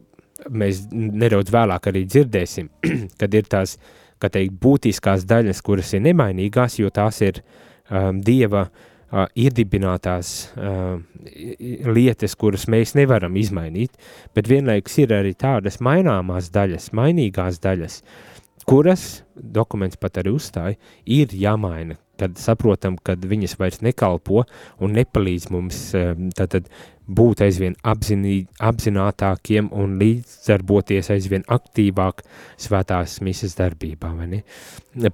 mēs 0.51 0.87
nedaudz 0.93 1.53
vēlāk 1.53 1.91
arī 1.91 2.05
dzirdēsim, 2.09 2.71
kad 3.21 3.35
ir 3.35 3.49
tās, 3.51 3.77
kā 4.23 4.31
teikt, 4.33 4.57
būtiskās 4.63 5.27
daļas, 5.29 5.63
kuras 5.67 5.93
ir 5.97 6.05
nemainīgās, 6.07 6.79
jo 6.81 6.91
tās 6.95 7.21
ir 7.25 7.43
um, 7.43 8.21
Dieva 8.25 8.67
uh, 8.67 9.27
iedibinātās 9.35 10.35
uh, 10.57 10.99
lietas, 11.93 12.37
kuras 12.39 12.69
mēs 12.71 12.95
nevaram 12.99 13.37
izmainīt, 13.39 13.99
bet 14.35 14.51
vienlaikus 14.51 15.01
ir 15.05 15.17
arī 15.17 15.35
tādas 15.39 15.81
maināmās 15.85 16.53
daļas, 16.55 16.93
mainīgās 16.97 17.61
daļas, 17.63 18.01
kuras, 18.69 19.23
dokuments 19.35 19.99
pat 20.01 20.23
arī 20.23 20.37
uzstāja, 20.37 20.79
ir 21.05 21.35
jāmaina, 21.35 21.99
kad 22.21 22.39
saprotam, 22.39 22.97
kad 23.03 23.25
viņas 23.27 23.57
vairs 23.59 23.81
nekalpo 23.83 24.45
un 24.83 24.95
nepalīdz 24.95 25.49
mums 25.51 25.81
tātad 26.39 26.69
būt 27.07 27.43
aizvien 27.47 27.75
apzinī, 27.83 28.47
apzinātākiem 28.63 29.71
un 29.75 29.97
līdzdarboties 30.01 31.11
aizvien 31.15 31.45
aktīvāk 31.51 32.23
svētās 32.61 33.21
misas 33.25 33.57
darbībā? 33.59 34.13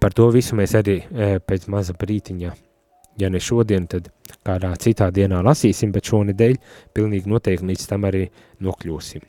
Par 0.01 0.17
to 0.17 0.29
visu 0.35 0.59
mēs 0.59 0.77
arī 0.79 1.01
pēc 1.49 1.69
maza 1.73 1.97
brītiņa, 1.99 2.53
ja 3.19 3.33
ne 3.33 3.41
šodien, 3.43 3.89
tad 3.91 4.13
kādā 4.47 4.75
citā 4.81 5.11
dienā 5.15 5.43
lasīsim, 5.45 5.93
bet 5.95 6.13
šonedēļ 6.13 6.57
pilnīgi 6.95 7.31
noteikti 7.31 7.73
līdz 7.73 7.91
tam 7.91 8.07
arī 8.09 8.29
nokļūsim. 8.65 9.25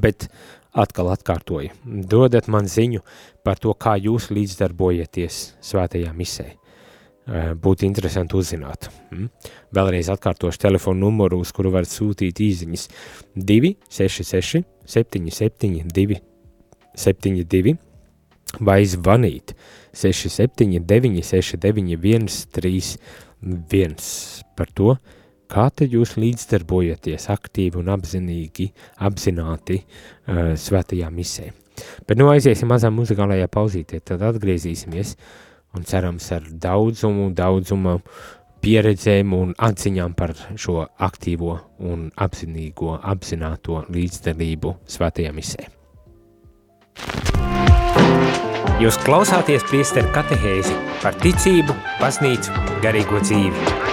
Bet 0.00 0.28
atkal 0.70 1.10
atkārtoju, 1.16 1.72
dodat 1.84 2.46
man 2.46 2.68
ziņu 2.70 3.02
par 3.42 3.58
to, 3.58 3.74
kā 3.74 3.96
jūs 3.98 4.30
līdzdarbojaties 4.30 5.42
svētajā 5.66 6.12
misē. 6.14 6.52
Eh, 7.30 7.52
būtu 7.54 7.86
interesanti 7.86 8.34
uzzināt. 8.34 8.88
Mm. 9.14 9.28
Vēlreiz 9.76 10.08
atkārtošu 10.10 10.58
telefonu 10.64 11.04
numuru, 11.06 11.38
uz 11.44 11.52
kuru 11.54 11.70
var 11.70 11.86
sūtīt 11.86 12.40
īziņas 12.42 12.88
266 13.38 14.64
772 14.90 16.18
72 16.98 17.76
vai 18.66 18.80
zvanīt 18.82 19.54
679 19.94 21.22
691 21.28 22.26
31 22.56 23.94
par 24.58 24.72
to, 24.74 24.96
kā 25.46 25.68
tad 25.70 25.94
jūs 25.94 26.16
līdzdarbojaties 26.18 27.28
aktīvi 27.30 27.78
un 27.78 27.92
apzinīgi, 27.94 28.66
apzināti 29.06 29.78
uh, 29.78 30.58
svētajā 30.58 31.12
misē. 31.14 31.46
Bet 32.10 32.18
nu 32.18 32.26
aiziesim 32.32 32.70
mazā 32.70 32.90
muzikālajā 32.94 33.46
pauzītē, 33.54 34.02
tad 34.02 34.26
atgriezīsimies 34.26 35.14
uh, 35.14 35.49
un 35.76 35.86
cerams 35.86 36.30
ar 36.34 36.46
daudzumu, 36.50 37.30
daudzumu 37.36 37.98
pieredzēm 38.60 39.34
un 39.36 39.52
atziņām 39.56 40.14
par 40.16 40.34
šo 40.60 40.84
aktīvo 41.00 41.58
un 41.90 42.08
apzinīgo, 42.20 42.98
apzināto 43.00 43.84
līdzdalību 43.88 44.74
svētajā 44.90 45.32
misē. 45.36 45.68
Jūs 48.80 48.96
klausāties 49.04 49.64
priesteru 49.68 50.08
katehēzi 50.14 50.76
par 51.02 51.16
ticību, 51.20 51.76
baznīcu, 52.00 52.54
garīgo 52.84 53.20
dzīvi. 53.20 53.89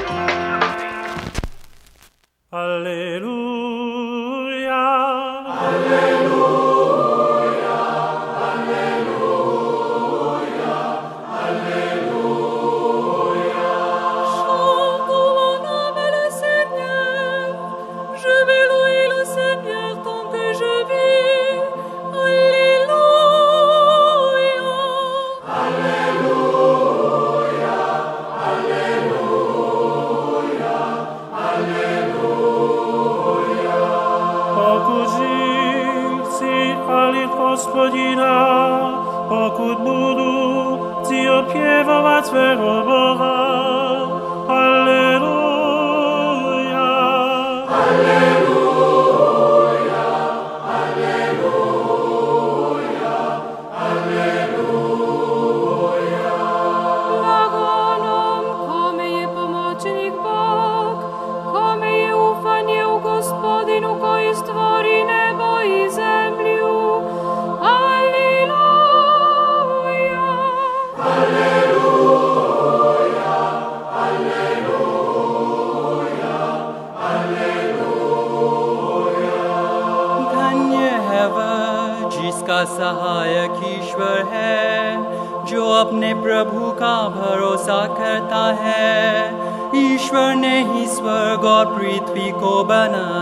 pruit 91.78 92.06
fico 92.14 92.64
bana 92.66 93.17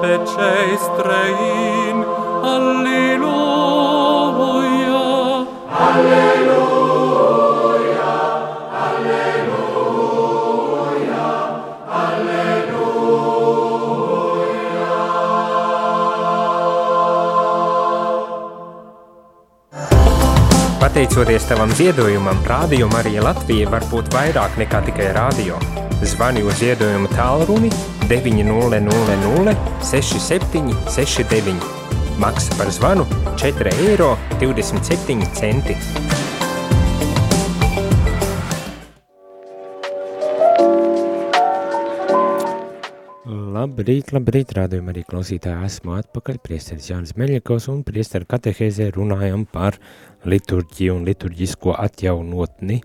paces 0.00 0.82
trein. 0.98 1.96
Alleluia. 2.42 3.44
Alleluia. 5.86 7.24
Alleluia. 8.72 9.34
Pateicoties 20.80 21.44
tavam 21.48 21.70
ziedojumam, 21.74 22.38
Rādio 22.46 22.86
Marija 22.92 23.22
Latvija 23.24 23.70
var 23.72 23.82
būt 23.90 24.12
vairāk 24.14 24.58
nekā 24.60 24.78
tikai 24.90 25.08
rādio. 25.16 25.56
Zvani 26.04 26.42
uz 26.44 26.58
ziedojumu 26.60 27.08
tālruni 27.14 27.70
900 28.08 29.56
67 29.82 30.74
69. 30.88 31.54
Maksa 32.18 32.54
par 32.58 32.70
zvanu 32.70 33.06
4,27 33.36 33.78
eiro. 33.80 34.16
Labrīt, 43.54 44.10
labrīt, 44.12 44.50
rādījumā 44.52 44.92
arī 44.92 45.02
klausītāji 45.08 45.64
esmu 45.64 45.94
atpakaļ, 45.96 46.36
priesteris 46.44 46.90
Jānis 46.90 47.14
Meļakovs 47.16 47.70
un 47.72 47.80
priesteru 47.86 48.26
katehēzē 48.28 48.90
runājam 48.92 49.46
par 49.48 49.78
liturģiju 50.28 50.96
un 50.98 51.06
liturģisko 51.08 51.72
atjaunotni, 51.86 52.82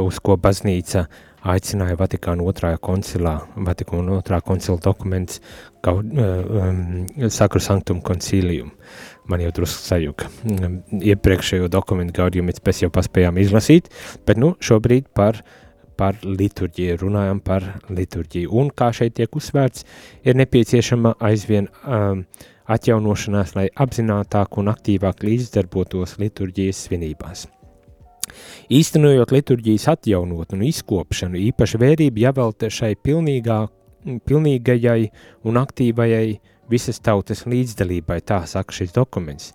uz 0.00 0.18
ko 0.24 0.34
baznīca 0.40 1.04
aicināja 1.46 1.98
Vatikāna 1.98 2.46
otrajā 2.48 2.78
koncilā, 2.82 3.34
Vatikāna 3.68 4.18
otrā 4.18 4.40
koncila 4.44 4.78
dokuments 4.82 5.40
um, 5.86 7.06
Sacru 7.28 7.62
Sanctum 7.62 8.02
Concilium. 8.02 8.72
Man 9.28 9.44
jau 9.44 9.52
drusku 9.60 9.84
sajuka. 9.84 10.28
Iepriekšējo 10.98 11.68
dokumentu 11.68 12.16
Gaudium 12.16 12.48
mēs 12.48 12.82
jau 12.82 12.90
paspējām 12.92 13.40
izlasīt, 13.42 13.90
bet 14.26 14.40
nu 14.40 14.54
šobrīd 14.60 15.10
par 15.14 15.42
par 15.98 16.14
liturģiju, 16.22 17.00
runājam 17.02 17.40
par 17.42 17.64
liturģiju. 17.90 18.52
Un 18.54 18.70
kā 18.70 18.92
šeit 18.94 19.16
tiek 19.18 19.34
uzsvērts, 19.34 19.82
ir 20.22 20.38
nepieciešama 20.38 21.16
aizvien 21.26 21.66
um, 21.82 22.22
atjaunošanās, 22.70 23.56
lai 23.58 23.66
apzinātāk 23.74 24.60
un 24.62 24.70
aktīvāk 24.70 25.26
līdzdarbotos 25.26 26.20
liturģijas 26.22 26.86
svinībās. 26.86 27.48
Īstenojot 28.68 29.32
liturģijas 29.32 29.88
atjaunot 29.94 30.52
un 30.56 30.66
izkopšanu, 30.68 31.40
īpaši 31.50 31.80
vērība 31.80 32.26
jāvelta 32.26 32.70
šai 32.72 32.94
pilnīgā, 33.00 33.62
pilnīgajai 34.28 35.10
un 35.48 35.60
aktīvajai 35.60 36.38
visas 36.70 37.00
tautas 37.00 37.46
līdzdalībai, 37.48 38.20
tā 38.22 38.42
saka 38.46 38.76
šis 38.76 38.94
dokuments. 38.96 39.52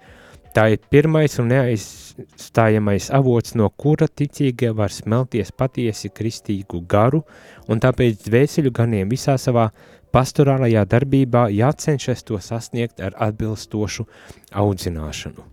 Tā 0.54 0.68
ir 0.70 0.84
pirmais 0.94 1.34
un 1.42 1.48
neaizstājamais 1.50 3.08
avots, 3.18 3.56
no 3.58 3.72
kura 3.74 4.06
ticīgie 4.06 4.70
var 4.78 4.94
smelties 4.94 5.50
patiesi 5.58 6.12
kristīgu 6.14 6.84
garu, 6.90 7.24
un 7.66 7.82
tāpēc 7.82 8.22
dvēseļu 8.28 8.74
ganiem 8.74 9.10
visā 9.10 9.34
savā 9.42 9.72
pastorālajā 10.14 10.84
darbībā 10.86 11.48
jācenšas 11.50 12.22
to 12.28 12.38
sasniegt 12.38 13.02
ar 13.02 13.18
atbilstošu 13.30 14.06
audzināšanu. 14.54 15.48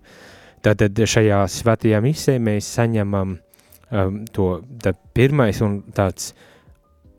Tātad 0.60 0.98
šajā 1.14 1.40
svētajā 1.48 2.00
misē 2.04 2.36
mēs 2.42 2.68
saņemam 2.76 3.36
um, 3.36 4.22
to 4.32 4.52
pirmais 5.16 5.60
un 5.64 5.80
tāds 5.96 6.32
uh, 6.32 6.46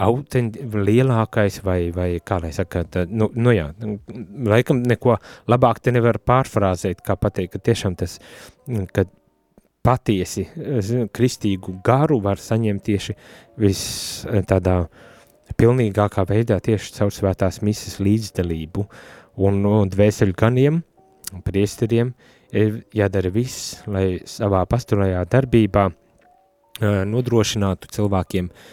lielākais 0.02 1.62
vai, 1.64 1.92
vai 1.92 2.20
kā 2.24 2.40
lai 2.42 2.52
saka, 2.52 2.84
tā, 2.84 3.06
nu, 3.10 3.30
nu 3.36 3.52
jā, 3.54 3.72
laikam 4.46 4.82
neko 4.82 5.18
labāk 5.48 5.80
te 5.80 5.92
nevar 5.92 6.18
pārfrāzēt, 6.18 7.02
kā 7.02 7.16
pateikt, 7.16 7.54
ka 7.54 7.60
tiešām 7.60 7.96
tas, 7.96 8.20
ka 8.94 9.06
patiesi 9.84 10.48
kristīgu 11.14 11.82
garu 11.84 12.20
var 12.22 12.38
saņemt 12.38 12.84
tieši 12.84 13.16
vis 13.58 14.26
tādā 14.48 14.88
pilnīgākā 15.58 16.26
veidā 16.30 16.60
tieši 16.60 16.94
caur 16.98 17.12
svētās 17.12 17.62
misas 17.62 18.00
līdzdalību 18.00 18.86
un, 19.38 19.66
un 19.66 19.90
dvēseļu 19.90 20.38
ganiem, 20.38 20.82
priesteriem, 21.46 22.14
ir 22.52 22.84
jādara 22.96 23.32
viss, 23.34 23.80
lai 23.88 24.22
savā 24.28 24.66
pasturajā 24.70 25.24
darbībā 25.32 25.90
nodrošinātu 26.82 27.92
cilvēkiem 27.94 28.48
uh, 28.48 28.70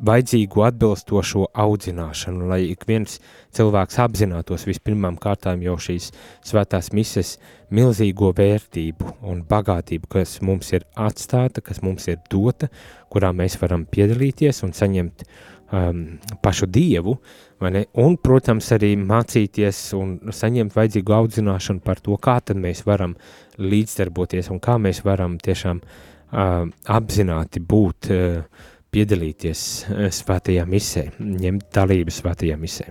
vajadzīgu 0.00 0.64
atbilstošo 0.64 1.46
audzināšanu, 1.60 2.48
lai 2.48 2.62
ik 2.70 2.86
viens 2.88 3.18
cilvēks 3.56 3.98
apzinātos 4.04 4.64
vispirmām 4.68 5.18
kārtām 5.20 5.62
jau 5.64 5.76
šīs 5.80 6.10
svētās 6.46 6.90
mises 6.96 7.36
milzīgo 7.74 8.32
vērtību 8.36 9.16
un 9.28 9.44
bagātību, 9.48 10.08
kas 10.16 10.38
mums 10.46 10.72
ir 10.76 10.86
atstāta, 10.96 11.60
kas 11.64 11.82
mums 11.84 12.08
ir 12.08 12.20
dota, 12.32 12.70
kurā 13.12 13.32
mēs 13.36 13.58
varam 13.60 13.84
piedalīties 13.90 14.64
un 14.64 14.74
saņemt 14.76 15.26
um, 15.26 16.04
pašu 16.42 16.70
Dievu, 16.70 17.18
un, 17.60 18.16
protams, 18.16 18.70
arī 18.72 18.94
mācīties 18.96 19.82
un 19.98 20.16
saņemt 20.32 20.74
vajadzīgu 20.76 21.16
audzināšanu 21.16 21.84
par 21.84 22.00
to, 22.00 22.16
kā 22.16 22.38
tad 22.40 22.60
mēs 22.60 22.84
varam 22.88 23.16
līdzdarboties 23.60 24.50
un 24.50 24.60
kā 24.64 24.78
mēs 24.80 25.02
varam 25.04 25.36
tiešām 25.38 25.82
uh, 25.84 26.66
apzināti 26.88 27.60
būt 27.60 28.10
uh, 28.14 28.66
piedalīties 28.90 29.60
eh, 29.86 30.08
svētajā 30.14 30.66
misē, 30.68 31.06
ņemt 31.20 31.70
dalību 31.74 32.14
svētajā 32.14 32.56
misē. 32.60 32.88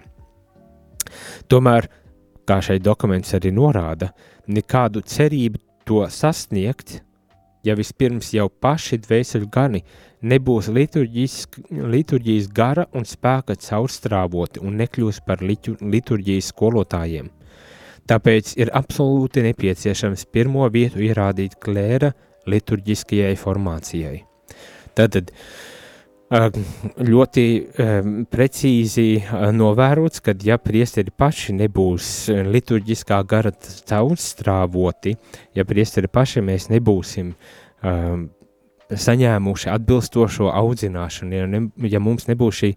Tomēr, 1.50 1.90
kā 2.48 2.60
šeit 2.64 2.84
dokuments 2.86 3.34
arī 3.38 3.52
norāda, 3.56 4.12
nekādu 4.50 5.04
cerību 5.06 5.62
to 5.90 6.04
sasniegt, 6.14 7.00
ja 7.64 7.76
vispirms 7.76 8.34
jau 8.34 8.48
paši 8.50 9.00
dvēseļu 9.04 9.50
gani 9.52 9.84
nebūs 10.22 10.70
liturģijas 10.74 12.48
gara 12.56 12.86
un 12.96 13.08
spēka 13.08 13.56
caurstrāvoti 13.60 14.64
un 14.64 14.80
nekļūs 14.82 15.22
par 15.28 15.44
liturģijas 15.44 16.52
skolotājiem. 16.54 17.30
Tāpēc 18.10 18.56
ir 18.58 18.72
absolūti 18.74 19.44
nepieciešams 19.46 20.26
pirmo 20.34 20.66
vietu 20.74 21.04
ierādīt 21.06 21.60
klēra 21.62 22.14
liturģiskajai 22.50 23.36
formācijai. 23.38 24.16
Tātad, 24.98 25.30
uh, 25.30 25.79
ļoti 26.30 27.46
precīzi 28.30 29.08
novērots, 29.56 30.22
ka 30.22 30.36
ja 30.46 30.60
priesteri 30.62 31.10
paši 31.10 31.56
nebūs 31.58 32.30
liturģiskā 32.30 33.22
gara 33.26 33.52
caurstrāvoti, 33.90 35.16
ja 35.58 35.66
priesteri 35.66 36.08
paši 36.12 36.44
mēs 36.46 36.70
nebūsim 36.70 37.34
saņēmuši 38.90 39.70
atbilstošo 39.70 40.50
audzināšanu, 40.54 41.34
ja, 41.34 41.48
ne, 41.50 41.62
ja 41.90 42.02
mums 42.02 42.26
nebūs 42.30 42.62
šī 42.62 42.70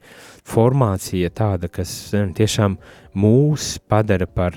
formācija 0.48 1.30
tāda, 1.32 1.68
kas 1.72 2.12
tiešām 2.12 2.78
mūs 3.16 3.74
padara 3.88 4.28
par 4.28 4.56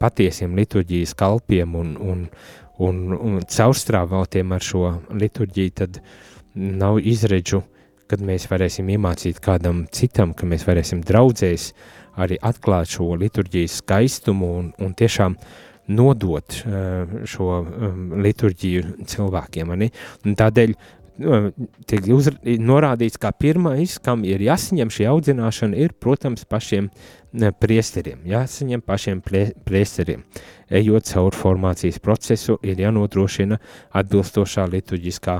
patiesiem 0.00 0.56
liturģijas 0.56 1.12
kalpiem 1.16 1.76
un, 1.76 1.96
un, 2.00 2.26
un, 2.80 3.00
un 3.16 3.40
caurstrāvotiem 3.44 4.52
ar 4.56 4.64
šo 4.64 4.86
liturģiju, 5.12 5.74
tad 5.82 6.00
uh, 6.00 6.31
nav 6.54 7.00
izredzu, 7.00 7.62
kad 8.10 8.22
mēs 8.24 8.46
varēsim 8.50 8.90
iemācīt 8.92 9.40
kādam 9.42 9.86
citam, 9.92 10.34
ka 10.36 10.46
mēs 10.48 10.66
varēsim 10.68 11.00
draudzēs 11.06 11.70
arī 12.20 12.36
atklāt 12.44 12.92
šo 12.92 13.14
liturģijas 13.16 13.78
skaistumu 13.80 14.50
un, 14.58 14.72
un 14.84 14.92
tiešām 14.98 15.36
nodot 15.92 16.58
uh, 16.66 17.14
šo 17.28 17.48
um, 17.62 18.02
liturģiju 18.22 19.06
cilvēkiem. 19.08 19.72
Tādēļ 20.38 20.74
tiek 21.88 22.06
uzra, 22.14 22.36
norādīts, 22.42 23.20
kā 23.22 23.32
pirmais, 23.36 23.98
kam 24.02 24.26
ir 24.28 24.42
jāsaņem 24.44 24.92
šī 24.92 25.08
audzināšana, 25.10 25.78
ir, 25.80 25.94
protams, 26.00 26.46
pašiem 26.48 26.88
uh, 26.88 27.22
priesteriem, 27.32 28.20
jāsaņem 28.28 28.82
pašiem 28.84 29.22
priesteriem. 29.64 30.24
Ejot 30.72 31.08
caur 31.08 31.36
formācijas 31.36 31.98
procesu, 32.02 32.58
ir 32.62 32.80
jānodrošina 32.80 33.58
atbilstošā 33.96 34.66
liturģiskā 34.68 35.38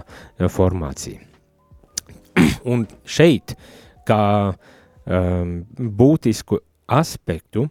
formācija. 0.48 1.20
Un 2.72 2.86
šeit, 3.04 3.56
kā 4.08 4.22
um, 4.52 5.54
būtisku 5.76 6.62
aspektu, 6.88 7.68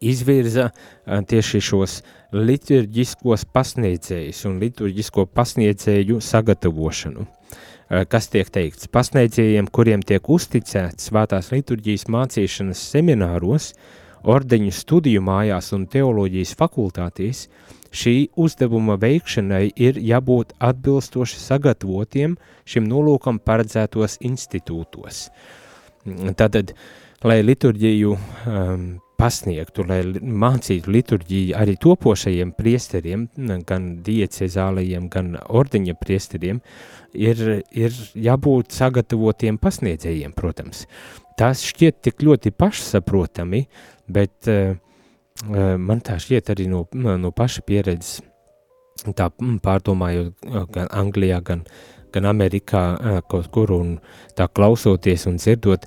izvirza 0.00 0.70
tieši 1.04 1.60
šos 1.62 2.00
liturģiskos 2.36 3.46
pasniedzējus 3.54 4.44
un 4.50 4.58
liturģisko 4.62 5.26
pasniedzēju 5.36 6.20
sagatavošanu. 6.24 7.26
Kas 8.10 8.26
tiek 8.32 8.48
teikts? 8.50 8.90
Pasniedzējiem, 8.90 9.68
kuriem 9.70 10.02
tiek 10.02 10.26
uzticēts 10.26 11.06
svētās 11.10 11.52
liturģijas 11.54 12.08
mācīšanas 12.10 12.82
semināros, 12.90 13.70
ordeņu 14.26 14.72
studiju 14.74 15.22
mājās 15.22 15.70
un 15.76 15.86
teoloģijas 15.90 16.56
fakultātīs, 16.58 17.46
Šī 17.96 18.28
uzdevuma 18.36 18.98
veikšanai 19.00 19.70
ir 19.80 19.96
jābūt 20.02 20.52
atbilstoši 20.60 21.38
sagatavotiem 21.40 22.34
šim 22.68 22.84
nolūkam 22.90 23.38
paredzētos 23.40 24.18
institūtos. 24.26 25.28
Tātad, 26.36 26.74
lai 27.24 27.38
liturģiju 27.46 28.12
um, 28.12 28.84
pasniegtu, 29.16 29.84
lai 29.88 30.00
mācītu 30.20 30.92
liturģiju 30.92 31.56
arī 31.58 31.76
topošajiem 31.80 32.52
priesteriem, 32.56 33.26
gan 33.68 33.88
diecezālajiem, 34.06 35.08
gan 35.12 35.34
ordeņa 35.48 35.96
priesteriem, 36.00 36.60
ir, 37.16 37.42
ir 37.72 38.00
jābūt 38.28 38.76
sagatavotiem 38.76 39.58
pasniedzējiem, 39.62 40.34
protams. 40.36 40.84
Tas 41.36 41.64
šķiet 41.68 42.00
tik 42.06 42.24
ļoti 42.24 42.52
pašsaprotami, 42.56 43.66
bet 44.12 44.48
uh, 44.52 44.76
man 45.76 46.00
tā 46.04 46.16
šķiet 46.22 46.54
arī 46.54 46.68
no, 46.72 46.86
no 46.94 47.32
paša 47.36 47.64
pieredzes, 47.66 48.20
tā 49.16 49.28
pārdomājot 49.62 50.46
gan 50.72 50.88
Anglijā, 50.90 51.42
gan, 51.44 51.66
gan 52.14 52.28
Amerikā 52.30 52.84
kaut 53.28 53.50
kur 53.52 53.72
un 53.76 53.96
tā 54.36 54.48
klausoties 54.48 55.26
un 55.28 55.36
dzirdot, 55.36 55.84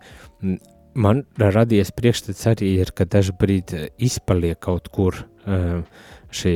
man 0.99 1.23
radies 1.39 1.91
priekšstats 1.95 2.47
arī 2.53 2.73
ir, 2.83 2.91
ka 2.95 3.07
dažbrīd 3.09 3.73
izpaliek 3.97 4.59
kaut 4.62 4.89
kur 4.93 5.17
šī 6.35 6.55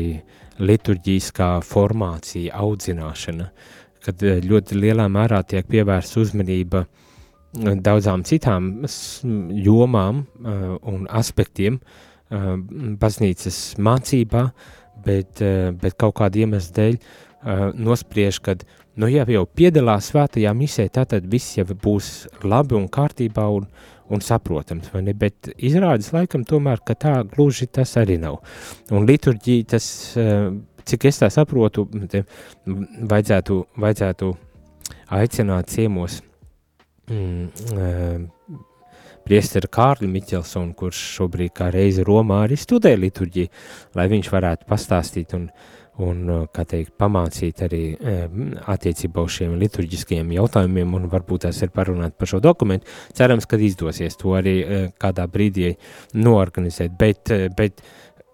liturģiskā 0.64 1.50
formācija, 1.66 2.54
audzināšana, 2.62 3.48
kad 4.04 4.22
ļoti 4.22 4.78
lielā 4.78 5.08
mērā 5.10 5.42
tiek 5.48 5.68
pievērsta 5.70 6.22
uzmanība 6.22 6.86
daudzām 7.54 8.24
citām 8.28 8.72
jomām 9.64 10.24
un 10.44 11.08
aspektiem 11.10 11.80
baznīcas 12.30 13.60
mācībā, 13.78 14.48
bet, 15.06 15.42
bet 15.82 15.98
kaut 16.00 16.18
kāda 16.20 16.44
iemesla 16.44 16.78
dēļ 16.80 16.98
nospriež, 17.78 18.40
ka 18.44 18.56
nu, 18.98 19.10
ja 19.12 19.26
jau 19.30 19.46
piedalās 19.46 20.12
svētajā 20.12 20.54
misē, 20.58 20.88
tad 20.94 21.14
viss 21.30 21.58
jau 21.58 21.66
būs 21.68 22.14
labi 22.46 22.78
un 22.78 22.88
kārtībā 22.92 23.46
un, 23.58 23.68
un 24.14 24.22
saprotams, 24.24 24.90
vai 24.94 25.02
ne? 25.06 25.16
Bet 25.18 25.50
izrādes 25.58 26.12
laikam 26.14 26.46
tomēr, 26.48 26.84
ka 26.86 26.96
tā 27.00 27.16
gluži 27.28 27.68
tas 27.72 27.96
arī 28.02 28.20
nav. 28.22 28.40
Un 28.94 29.08
liturģija 29.10 29.70
tas, 29.76 29.88
eh, 30.18 30.52
cik 30.86 31.10
es 31.10 31.22
tā 31.24 31.32
saprotu, 31.34 31.88
vajadzētu, 33.14 33.60
vajadzētu 33.80 34.32
aicināt 35.18 35.74
ciemos 35.74 36.22
mm, 37.10 37.46
eh, 37.78 38.58
priesteri 39.24 39.70
Kārli 39.72 40.10
Miķelsonu, 40.12 40.76
kurš 40.76 41.06
šobrīd 41.18 41.54
kā 41.56 41.70
reizi 41.74 42.04
Romā 42.04 42.44
arī 42.48 42.60
studē 42.60 42.96
liturģiju, 43.00 43.54
lai 43.96 44.10
viņš 44.12 44.32
varētu 44.34 44.68
pastāstīt 44.68 45.38
un 45.38 45.48
uh, 45.48 45.73
un, 46.02 46.24
uh, 46.30 46.46
kā 46.54 46.66
teikt, 46.70 46.96
pamācīt 47.00 47.62
arī 47.66 47.82
um, 47.94 48.54
attiecībā 48.74 49.24
uz 49.24 49.38
šiem 49.38 49.56
liturģiskiem 49.62 50.34
jautājumiem 50.34 50.96
un 50.98 51.08
varbūt 51.12 51.46
tās 51.46 51.62
ir 51.62 51.74
parunāt 51.76 52.18
par 52.18 52.32
šo 52.32 52.42
dokumentu. 52.44 52.90
Cerams, 53.14 53.48
ka 53.50 53.60
izdosies 53.62 54.18
to 54.20 54.34
arī 54.40 54.56
uh, 54.64 54.88
kādā 55.02 55.28
brīdī 55.30 55.76
noorganizēt, 56.18 56.98
bet, 57.00 57.34
uh, 57.34 57.48
bet 57.54 57.84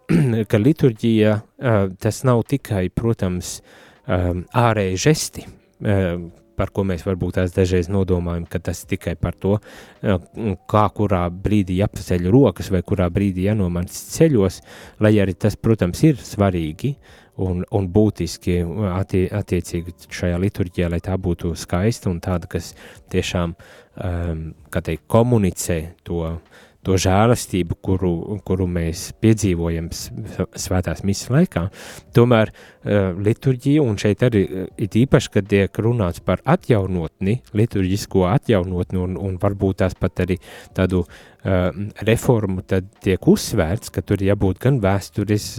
ka 0.51 0.57
liturģija 0.57 1.35
tas 2.01 2.23
nav 2.25 2.39
tikai, 2.49 2.87
protams, 2.89 3.59
um, 4.09 4.45
ārēji 4.57 5.01
žesti, 5.03 5.43
um, 5.83 6.29
par 6.59 6.73
ko 6.75 6.83
mēs 6.87 7.05
varbūt 7.07 7.37
tās 7.39 7.53
dažreiz 7.55 7.87
nodomājam, 7.91 8.43
ka 8.49 8.59
tas 8.69 8.81
tikai 8.89 9.15
par 9.19 9.37
to, 9.39 9.55
kā 10.01 10.83
kurā 10.95 11.21
brīdī 11.31 11.79
jāpaceļ 11.79 12.27
rokas 12.33 12.71
vai 12.73 12.81
kurā 12.83 13.07
brīdī 13.13 13.47
jānomans 13.47 13.95
ceļos, 14.17 14.59
lai 15.03 15.13
arī 15.23 15.37
tas, 15.39 15.55
protams, 15.55 16.03
ir 16.09 16.19
svarīgi, 16.19 16.95
un, 17.39 17.63
un 17.75 17.89
būtiski 17.93 18.59
attie, 18.91 19.25
attiecīgi 19.35 19.95
šajā 20.13 20.39
liturģijā, 20.43 20.89
lai 20.91 21.01
tā 21.03 21.17
būtu 21.19 21.53
skaista 21.59 22.11
un 22.11 22.19
tāda, 22.23 22.49
kas 22.51 22.73
tiešām, 23.13 23.55
um, 24.03 24.43
teikt, 24.75 25.05
komunicē 25.11 25.79
to, 26.07 26.23
to 26.85 26.95
žēlastību, 26.99 27.75
kuru, 27.83 28.11
kuru 28.47 28.67
mēs 28.71 29.09
piedzīvojam 29.19 29.89
svētās 29.91 31.03
misijas 31.03 31.31
laikā. 31.33 31.63
Tomēr 32.15 32.51
uh, 32.53 33.17
liturģija, 33.19 33.83
un 33.83 33.97
šeit 33.99 34.23
arī 34.23 34.45
uh, 34.45 34.69
it 34.79 34.95
īpaši, 34.95 35.31
kad 35.33 35.49
tiek 35.51 35.81
runāts 35.83 36.23
par 36.23 36.39
atjaunotni, 36.47 37.41
liturģisko 37.57 38.23
atjaunotni, 38.31 39.01
un, 39.01 39.17
un 39.19 39.35
varbūt 39.41 39.81
tās 39.81 39.97
pat 39.99 40.23
arī 40.23 40.37
tādu 40.77 41.01
uh, 41.03 41.67
reformu, 42.07 42.63
tad 42.63 42.87
tiek 43.03 43.27
uzsvērts, 43.27 43.91
ka 43.91 44.05
tur 44.05 44.23
jābūt 44.23 44.63
gan 44.63 44.79
vēstures, 44.83 45.49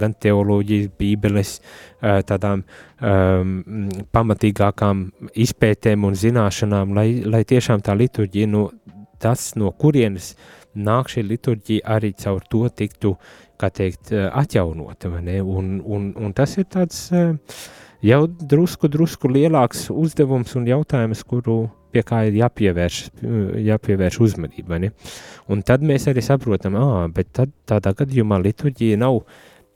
gan 0.00 0.16
teoloģijas, 0.24 0.88
bībeles, 0.96 1.52
uh, 1.60 2.22
tādām 2.24 2.64
um, 2.64 3.52
pamatīgākām 4.08 5.04
izpētēm 5.44 6.08
un 6.08 6.16
zināšanām, 6.16 6.96
lai, 6.96 7.06
lai 7.28 7.44
tiešām 7.44 7.84
tā 7.84 7.98
liturģija, 8.00 8.48
no, 8.56 8.70
tas, 9.22 9.52
no 9.60 9.68
kurienes 9.78 10.32
uh, 10.32 10.58
nāk 10.74 11.10
šī 11.12 11.24
liturģija 11.26 11.86
arī 11.96 12.12
caur 12.18 12.42
to 12.50 12.64
tiktu, 12.68 13.14
kā 13.60 13.70
teikt, 13.70 14.12
eh, 14.12 14.28
atjaunota, 14.28 15.08
un, 15.08 15.80
un, 15.84 16.12
un 16.16 16.32
tas 16.32 16.56
ir 16.58 16.66
tāds 16.72 17.04
eh, 17.12 17.34
jau 18.02 18.26
drusku, 18.26 18.88
drusku 18.88 19.30
lielāks 19.30 19.88
uzdevums 19.90 20.56
un 20.56 20.66
jautājums, 20.66 21.22
kuru 21.24 21.70
pie 21.92 22.02
kā 22.02 22.22
ir 22.26 22.38
jāpievērš, 22.40 22.98
jāpievērš 23.66 24.18
uzmanība, 24.24 24.78
ne? 24.80 24.92
Un 25.52 25.60
tad 25.60 25.82
mēs 25.84 26.08
arī 26.08 26.22
saprotam, 26.24 26.78
bet 27.12 27.34
tad 27.36 27.52
tādā 27.68 27.92
gadījumā 27.98 28.38
liturģija 28.40 28.96
nav 28.96 29.18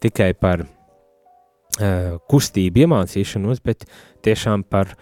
tikai 0.01 0.31
par 0.41 0.65
uh, 0.65 2.17
kustību 2.33 2.87
iemācīšanos, 2.87 3.61
bet 3.61 3.85
tiešām 4.25 4.65
par, 4.65 4.95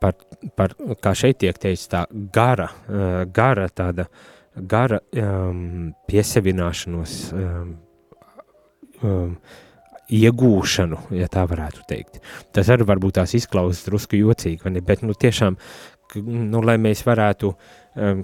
par, 0.00 0.16
par 0.56 0.72
kā 1.04 1.12
šeit 1.12 1.42
tiek 1.44 1.60
teicis, 1.60 1.90
tā 1.92 2.06
gara, 2.32 2.70
uh, 2.88 3.20
gara 3.28 3.68
tāda 3.68 4.08
uh, 4.08 4.33
gara 4.56 5.00
um, 5.18 5.92
piesavināšanos, 6.08 7.14
um, 7.34 7.70
um, 9.02 9.32
iegūšanu, 10.14 11.00
ja 11.16 11.30
tā 11.32 11.46
varētu 11.48 11.86
teikt. 11.88 12.20
Tas 12.54 12.68
arī 12.70 12.86
varbūt 12.86 13.18
tās 13.18 13.34
izklausās 13.38 13.86
drusku 13.88 14.20
jocīgi, 14.20 14.80
bet 14.84 15.02
nu, 15.02 15.16
tiešām 15.16 15.56
nu, 16.22 16.60
lai 16.62 16.76
mēs 16.78 17.02
varētu, 17.06 17.50
um, 17.96 18.22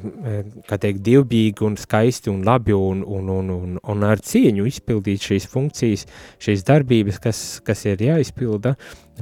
kā 0.68 0.78
teikt, 0.78 1.02
divbīgi 1.06 1.64
un 1.66 1.76
skaisti 1.80 2.30
un 2.30 2.44
labi 2.46 2.76
un, 2.76 3.02
un, 3.02 3.30
un, 3.34 3.50
un, 3.56 3.78
un 3.80 4.06
ar 4.06 4.22
cieņu 4.22 4.68
izpildīt 4.70 5.26
šīs 5.26 5.48
funkcijas, 5.50 6.06
šīs 6.42 6.66
darbības, 6.68 7.18
kas, 7.22 7.42
kas 7.66 7.86
ir 7.88 8.04
jāizpilda 8.10 8.76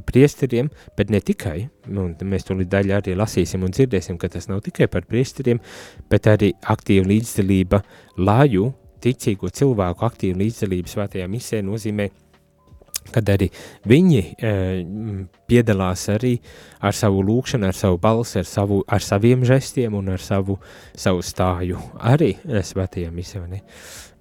priesteriem, 0.05 0.69
bet 0.97 1.11
ne 1.13 1.21
tikai, 1.23 1.69
un 1.89 2.15
mēs 2.31 2.47
to 2.47 2.57
līdz 2.57 2.71
daļa 2.71 3.01
arī 3.01 3.17
lasīsim 3.19 3.63
un 3.65 3.73
dzirdēsim, 3.75 4.19
ka 4.21 4.29
tas 4.31 4.49
nav 4.51 4.63
tikai 4.65 4.89
par 4.91 5.07
priesteriem, 5.09 5.61
bet 6.09 6.29
arī 6.31 6.53
aktīva 6.73 7.09
līdzdalība 7.09 7.83
lāju 8.19 8.71
ticīgo 9.03 9.51
cilvēku 9.55 10.07
aktīva 10.07 10.41
līdzdalība 10.43 10.91
svētajā 10.91 11.29
misē 11.31 11.63
nozīmē 11.65 12.09
kad 13.13 13.29
arī 13.31 13.47
viņi 13.89 14.19
e, 14.21 14.51
piedalās 15.49 16.05
arī 16.13 16.35
ar 16.85 16.95
savu 16.95 17.23
lūkšanu, 17.25 17.69
ar 17.69 17.77
savu 17.77 17.97
balsi, 18.01 18.39
ar, 18.41 18.47
savu, 18.47 18.81
ar 18.87 19.03
saviem 19.03 19.45
žestiem 19.47 19.95
un 19.97 20.11
ar 20.13 20.23
savu, 20.23 20.59
savu 20.97 21.23
stāju 21.25 21.79
arī 22.11 22.35
e, 22.37 22.63
svētajā 22.65 23.11
misē. 23.15 23.41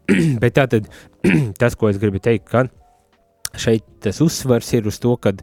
Bet 0.43 0.57
tātad 0.57 0.89
tas, 1.61 1.77
ko 1.77 1.91
es 1.91 2.01
gribu 2.01 2.23
teikt, 2.23 2.49
ka 2.49 2.65
šeit 3.59 3.85
tas 4.05 4.21
uzsvars 4.25 4.71
ir 4.77 4.89
uz 4.89 5.01
to, 5.03 5.17
ka 5.17 5.35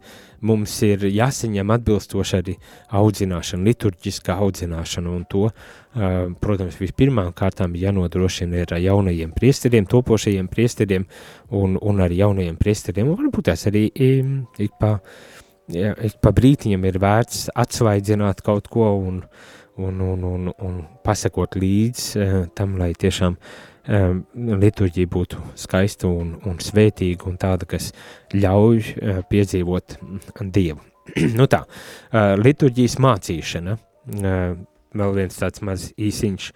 mums 0.41 0.73
ir 0.85 1.05
jāsaņem 1.09 1.73
atbilstoši 1.75 2.37
arī 2.39 2.55
audzināšana, 2.99 3.65
liturģiskā 3.69 4.37
audzināšana, 4.45 5.11
un 5.11 5.25
to, 5.31 5.49
protams, 6.43 6.79
vispirmām 6.81 7.31
kārtām 7.37 7.75
jānodrošina 7.79 8.63
ir 8.63 8.75
jaunajiem 8.85 9.33
priesteriem, 9.35 9.87
topošajiem 9.91 10.49
priesteriem 10.51 11.07
un, 11.55 11.77
un 11.81 12.03
arī 12.05 12.21
jaunajiem 12.23 12.57
priesteriem, 12.59 13.11
un 13.11 13.21
varbūt 13.23 13.51
tās 13.51 13.67
arī 13.71 13.87
ik 13.95 14.73
pa, 14.79 14.97
ik 15.69 16.17
pa 16.21 16.33
brītiņam 16.35 16.89
ir 16.89 16.99
vērts 17.03 17.47
atsvaidzināt 17.55 18.43
kaut 18.45 18.67
ko 18.71 18.91
un, 18.97 19.21
un, 19.77 20.01
un, 20.01 20.27
un, 20.33 20.51
un 20.59 20.83
pasakot 21.05 21.55
līdz 21.59 22.11
tam, 22.55 22.77
lai 22.81 22.93
tiešām 22.97 23.39
uh, 23.39 23.63
liturģija 23.87 25.09
būtu 25.11 25.41
skaista 25.59 26.09
un, 26.09 26.35
un 26.45 26.57
svētīga 26.61 27.29
un 27.29 27.37
tāda, 27.41 27.67
kas 27.69 27.91
ļauj 28.33 28.81
uh, 28.81 29.21
piedzīvot 29.29 29.97
Dievu. 30.41 30.81
nu 31.39 31.47
tā, 31.51 31.63
uh, 31.65 32.33
liturģijas 32.41 32.97
mācīšana, 33.05 33.77
uh, 33.77 34.43
vēl 34.95 35.17
viens 35.19 35.37
tāds 35.37 35.61
maz 35.65 35.91
īsiņš, 35.97 36.51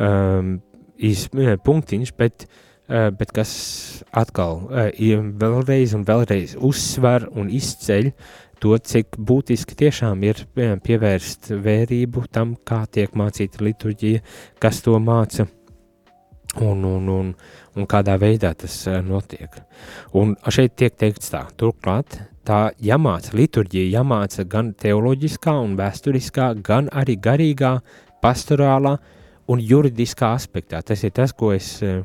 um, 0.00 0.54
īs 0.96 1.26
uh, 1.34 1.56
punktiņš, 1.64 2.14
bet, 2.18 2.46
bet 2.92 3.30
kas 3.32 3.50
atkal 4.12 4.66
vēlreiz 4.68 5.94
un 5.96 6.02
vēlreiz 6.04 6.56
uzsver 6.60 7.24
un 7.38 7.48
izceļ 7.48 8.10
to, 8.60 8.74
cik 8.76 9.16
būtiski 9.16 9.78
tiešām 9.78 10.22
ir 10.26 10.42
pievērst 10.54 11.54
vērību 11.62 12.26
tam, 12.34 12.52
kā 12.68 12.82
tiek 12.92 13.14
mācīta 13.16 13.64
liturģija, 13.64 14.20
kas 14.60 14.82
to 14.84 14.98
māca, 15.02 15.46
un, 16.60 16.84
un, 16.84 17.08
un, 17.08 17.32
un 17.76 17.88
kādā 17.88 18.18
veidā 18.20 18.52
tas 18.58 18.74
uh, 18.88 19.00
notiek. 19.04 19.56
Un 20.18 20.34
šeit 20.52 20.76
tiek 20.76 20.94
teikts 20.98 21.32
tā, 21.32 21.46
turklāt 21.56 22.18
tā 22.46 22.72
jāmāca 22.82 23.36
liturģija, 23.38 23.98
jāmāca 24.00 24.44
gan 24.50 24.72
teoloģiskā 24.74 25.54
un 25.62 25.76
vēsturiskā, 25.78 26.52
gan 26.64 26.90
arī 26.92 27.16
garīgā, 27.22 27.76
pastorālā 28.22 28.96
un 29.50 29.62
juridiskā 29.62 30.32
aspektā. 30.36 30.82
Tas 30.82 31.02
ir 31.06 31.14
tas, 31.14 31.34
ko 31.34 31.52
es 31.54 31.76
uh, 31.86 32.02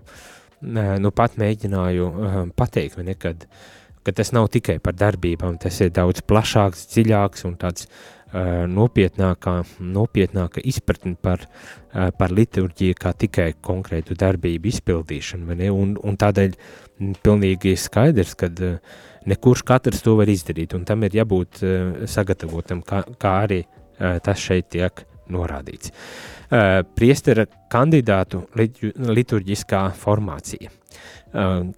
nu 0.61 1.13
pat 1.13 1.37
mēģināju 1.37 2.11
pateikt, 2.57 2.97
vai 2.97 3.09
ne, 3.11 3.17
kad, 3.17 3.45
ka 4.05 4.13
tas 4.15 4.31
nav 4.33 4.47
tikai 4.53 4.79
par 4.81 4.95
darbībām, 4.97 5.59
tas 5.61 5.81
ir 5.85 5.91
daudz 5.93 6.23
plašāks, 6.25 6.87
dziļāks 6.93 7.45
un 7.49 7.57
tāds 7.61 7.85
uh, 7.85 8.16
nopietnākā, 8.33 9.55
nopietnāka 9.79 10.61
izpratne 10.67 11.15
par, 11.21 11.45
par 11.91 12.33
liturģiju 12.35 12.97
kā 12.99 13.13
tikai 13.15 13.53
konkrētu 13.63 14.17
darbību 14.19 14.71
izpildīšanu? 14.71 15.57
Un, 15.71 15.95
un 15.97 16.19
tādēļ 16.19 16.57
pilnīgi 17.23 17.75
skaidrs, 17.79 18.35
ka 18.35 18.51
nekurš 19.27 19.63
katrs 19.67 20.03
to 20.03 20.17
var 20.19 20.29
izdarīt, 20.31 20.75
un 20.75 20.85
tam 20.87 21.03
ir 21.07 21.19
jābūt 21.21 21.63
sagatavotam, 22.09 22.83
kā, 22.87 23.03
kā 23.19 23.35
arī 23.45 23.63
tas 23.97 24.41
šeit 24.41 24.69
tiek 24.75 25.05
norādīts. 25.31 25.91
Priestera 26.95 27.47
kandidātu 27.71 28.45
liturģiskā 28.55 29.83
formācija. 29.99 30.71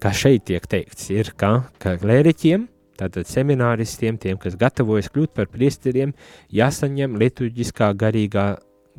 Kā 0.00 0.12
šeit 0.14 0.46
tiek 0.50 0.66
teikts, 0.70 1.08
ir, 1.10 1.32
ka, 1.38 1.70
ka 1.82 1.96
klēriķiem, 2.00 2.68
tātad 3.00 3.28
semināristiem, 3.28 4.18
tiem, 4.20 4.38
kas 4.40 4.58
gatavojas 4.60 5.10
kļūt 5.12 5.34
par 5.36 5.48
priesteriem, 5.52 6.14
jāsaņem 6.54 7.16
liturģiskā 7.20 7.90
garīgā, 8.00 8.46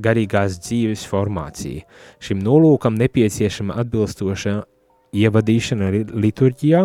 garīgās 0.01 0.59
dzīves 0.65 1.05
formācija. 1.09 1.85
Šim 2.23 2.41
nolūkam 2.43 2.97
nepieciešama 2.99 3.77
atbilstoša 3.83 4.59
ievadīšana 5.11 5.91
liturģijā, 6.23 6.81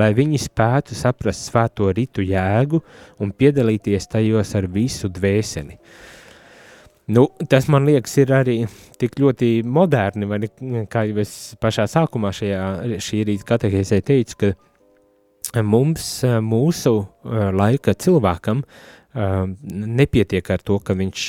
lai 0.00 0.10
viņi 0.16 0.40
spētu 0.40 0.96
saprast 0.96 1.50
svēto 1.50 1.90
ritu 1.92 2.24
jēgu 2.24 2.80
un 3.20 3.32
piedalīties 3.36 4.08
tajos 4.12 4.54
ar 4.56 4.68
visu 4.72 5.10
dvēseli. 5.12 5.76
Nu, 7.06 7.28
tas 7.46 7.68
man 7.70 7.84
liekas, 7.86 8.16
ir 8.18 8.32
arī 8.34 8.56
tik 8.98 9.20
ļoti 9.22 9.60
moderni, 9.62 10.26
vai 10.26 10.40
ne, 10.42 10.80
kā 10.90 11.04
jau 11.06 11.20
es 11.22 11.54
pašā 11.62 11.84
sākumā 11.90 12.32
šajā, 12.34 12.62
šī 12.98 13.20
rīta 13.28 13.46
katehēzē 13.52 14.00
teicu, 14.08 14.38
ka 14.40 14.50
mums, 15.64 16.06
mūsu 16.44 16.94
laika 17.56 17.94
cilvēkam, 17.94 18.64
nepietiek 19.16 20.50
ar 20.52 20.64
to, 20.64 20.78
ka 20.84 20.96
viņš 20.98 21.22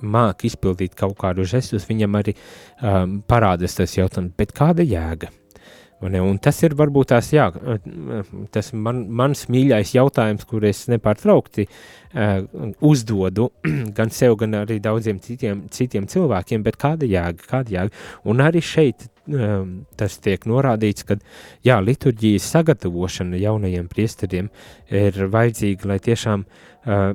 māk 0.00 0.46
izpildīt 0.48 0.94
kaut 0.98 1.18
kādu 1.20 1.44
žestus, 1.48 1.88
viņam 1.88 2.16
arī 2.20 2.34
parādas 3.28 3.76
tas 3.76 3.96
jautājums, 3.98 4.32
bet 4.38 4.54
kāda 4.56 4.86
jēga? 4.86 5.32
Tas 5.98 6.60
ir 6.62 6.76
varbūt 6.78 7.10
tās, 7.10 7.32
jā, 7.34 7.48
tas 8.54 8.70
man, 8.70 9.00
mans 9.10 9.48
mīļais 9.50 9.96
jautājums, 9.96 10.44
kur 10.46 10.62
es 10.68 10.84
nepārtraukti 10.86 11.64
uh, 11.66 12.44
uzdodu 12.86 13.48
gan 13.98 14.12
sev, 14.14 14.36
gan 14.38 14.60
arī 14.60 14.78
daudziem 14.82 15.18
citiem, 15.24 15.64
citiem 15.74 16.06
cilvēkiem, 16.06 16.62
bet 16.62 16.78
kāda 16.78 17.08
jēga, 17.08 17.48
kāda 17.50 17.74
jēga. 17.74 18.04
Un 18.30 18.44
arī 18.46 18.62
šeit 18.62 19.08
um, 19.26 19.80
tas 19.98 20.20
tiek 20.22 20.46
norādīts, 20.46 21.02
ka, 21.08 21.18
jā, 21.66 21.80
liturģijas 21.82 22.46
sagatavošana 22.54 23.42
jaunajiem 23.42 23.90
priesteriem 23.90 24.52
ir 24.94 25.22
vajadzīga, 25.34 25.90
lai 25.90 25.98
tiešām 26.06 26.46
uh, 26.46 27.10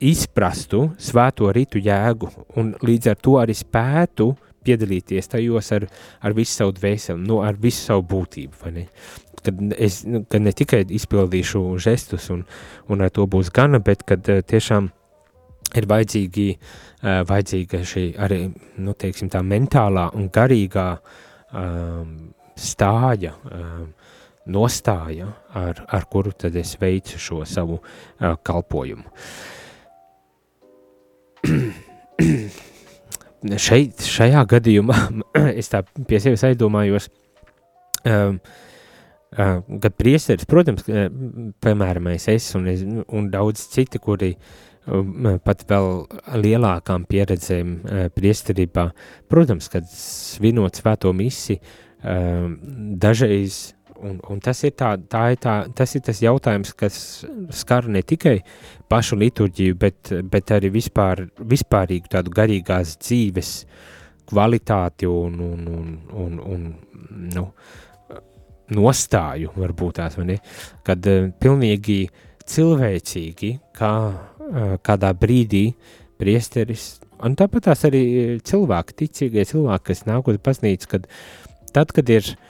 izprastu 0.00 0.86
svēto 0.96 1.52
ritu 1.52 1.84
jēgu 1.84 2.32
un 2.56 2.72
līdz 2.80 3.12
ar 3.12 3.18
to 3.20 3.36
arī 3.44 3.52
spētu 3.60 4.32
uh, 4.32 4.47
piedalīties 4.68 5.32
tajos 5.32 5.72
ar, 5.76 5.88
ar 6.20 6.36
visu 6.36 6.60
savu 6.60 6.76
dvēseli, 6.76 7.24
nu, 7.24 7.40
ar 7.44 7.58
visu 7.60 7.88
savu 7.88 8.04
būtību. 8.12 8.72
Ne? 8.74 8.86
Kad 9.42 9.60
es 9.78 10.02
nu, 10.06 10.22
kad 10.28 10.44
ne 10.44 10.52
tikai 10.52 10.84
izpildīšu 10.98 11.64
žestus, 11.82 12.28
un, 12.34 12.44
un 12.92 13.04
ar 13.04 13.12
to 13.14 13.26
būs 13.30 13.52
gana, 13.54 13.80
bet 13.84 14.04
kad 14.08 14.28
uh, 14.28 14.42
tiešām 14.44 14.90
ir 15.78 15.88
vajadzīgi, 15.88 16.48
uh, 16.56 17.22
vajadzīga 17.28 17.82
šī 17.92 18.04
arī 18.20 18.40
nu, 18.84 18.94
teiksim, 18.98 19.30
tā 19.32 19.42
mentālā 19.46 20.08
un 20.18 20.28
garīgā 20.34 20.88
um, 20.98 22.16
stāja. 22.58 23.34
Um, 23.48 23.94
nostāja, 24.48 25.26
ar, 25.52 25.82
ar 25.92 26.06
kuru 26.08 26.32
tad 26.32 26.54
es 26.56 26.70
veicu 26.80 27.18
šo 27.20 27.42
savu 27.44 27.76
uh, 27.76 27.84
kalpojumu. 28.40 29.04
šeit, 33.60 34.02
šajā 34.04 34.44
gadījumā 34.50 34.96
es 35.60 35.70
tā 35.72 35.82
pie 36.08 36.20
sevis 36.22 36.44
aizdomājos, 36.48 37.08
um, 38.08 38.38
uh, 39.36 39.58
kad 39.82 39.98
priesteris, 39.98 40.48
protams, 40.48 40.86
piemēram, 41.64 42.10
es 42.14 42.48
un, 42.58 42.68
es, 42.70 42.84
un 42.84 43.30
daudz 43.32 43.68
citi, 43.74 44.00
kuri 44.02 44.34
um, 44.86 45.38
pat 45.44 45.64
vēl 45.70 45.92
lielākām 46.44 47.06
pieredzēm 47.10 47.74
uh, 47.78 48.06
priesterībā, 48.14 48.88
protams, 49.30 49.70
kad 49.72 49.88
svinot 49.92 50.80
svēto 50.80 51.14
misi, 51.16 51.60
um, 52.02 52.56
dažreiz 53.00 53.77
un, 54.02 54.18
un 54.30 54.40
tas, 54.42 54.60
ir 54.66 54.74
tā, 54.78 54.92
tā 55.10 55.24
ir 55.32 55.40
tā, 55.42 55.54
tas 55.76 55.94
ir 55.96 56.02
tas 56.06 56.20
jautājums, 56.22 56.72
kas 56.78 56.98
skar 57.54 57.88
ne 57.90 58.02
tikai 58.06 58.38
pašu 58.90 59.18
liturģiju, 59.20 59.76
bet, 59.78 60.12
bet 60.30 60.52
arī 60.54 60.70
vispār, 60.74 61.26
vispārīgu 61.38 62.10
tādu 62.12 62.32
garīgās 62.34 62.96
dzīves 63.02 63.52
kvalitāti 64.28 65.08
un, 65.08 65.38
un, 65.40 65.68
un, 65.72 65.92
un, 66.12 66.38
un 66.44 66.66
nu, 67.34 67.44
nostāju, 68.76 69.54
varbūt 69.56 70.00
tās, 70.00 70.18
ne? 70.28 70.38
Kad 70.86 71.06
uh, 71.08 71.30
pilnīgi 71.40 72.02
cilvēcīgi, 72.48 73.54
kā 73.76 73.92
uh, 74.08 74.74
kādā 74.84 75.14
brīdī 75.16 75.70
priesteris, 76.20 76.98
un 77.24 77.38
tāpat 77.38 77.70
tās 77.70 77.86
arī 77.88 78.02
cilvēki, 78.44 78.98
ticīgie 79.04 79.46
cilvēki, 79.48 79.88
kas 79.90 80.04
nāk 80.08 80.28
uz 80.28 80.40
baznīcu, 80.44 80.92
kad 80.92 81.08
tad, 81.72 81.94
kad 81.96 82.12
ir 82.12 82.28
uh, 82.34 82.47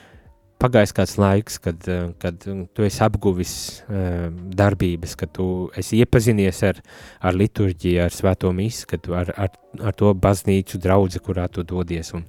pagājis 0.59 0.93
kāds 0.95 1.15
laiks, 1.19 1.57
kad, 1.63 1.87
eh, 1.87 2.09
kad 2.19 2.43
tu 2.43 2.85
esi 2.85 2.99
apguvis 3.05 3.53
uh, 3.87 4.27
darbības, 4.59 5.15
kad 5.19 5.31
tu 5.35 5.47
esi 5.79 6.01
iepazinies 6.03 6.61
ar, 6.67 6.81
ar 7.23 7.37
liturģiju, 7.37 8.01
ar 8.03 8.15
svēto 8.15 8.51
misi, 8.55 8.85
kad 8.89 9.03
tu 9.05 9.15
ar, 9.17 9.31
ar, 9.39 9.53
ar 9.79 9.95
to 9.97 10.11
baznīcu 10.13 10.81
draudzi, 10.83 11.21
kurā 11.23 11.47
tu 11.51 11.63
dodies. 11.67 12.11
Un, 12.17 12.25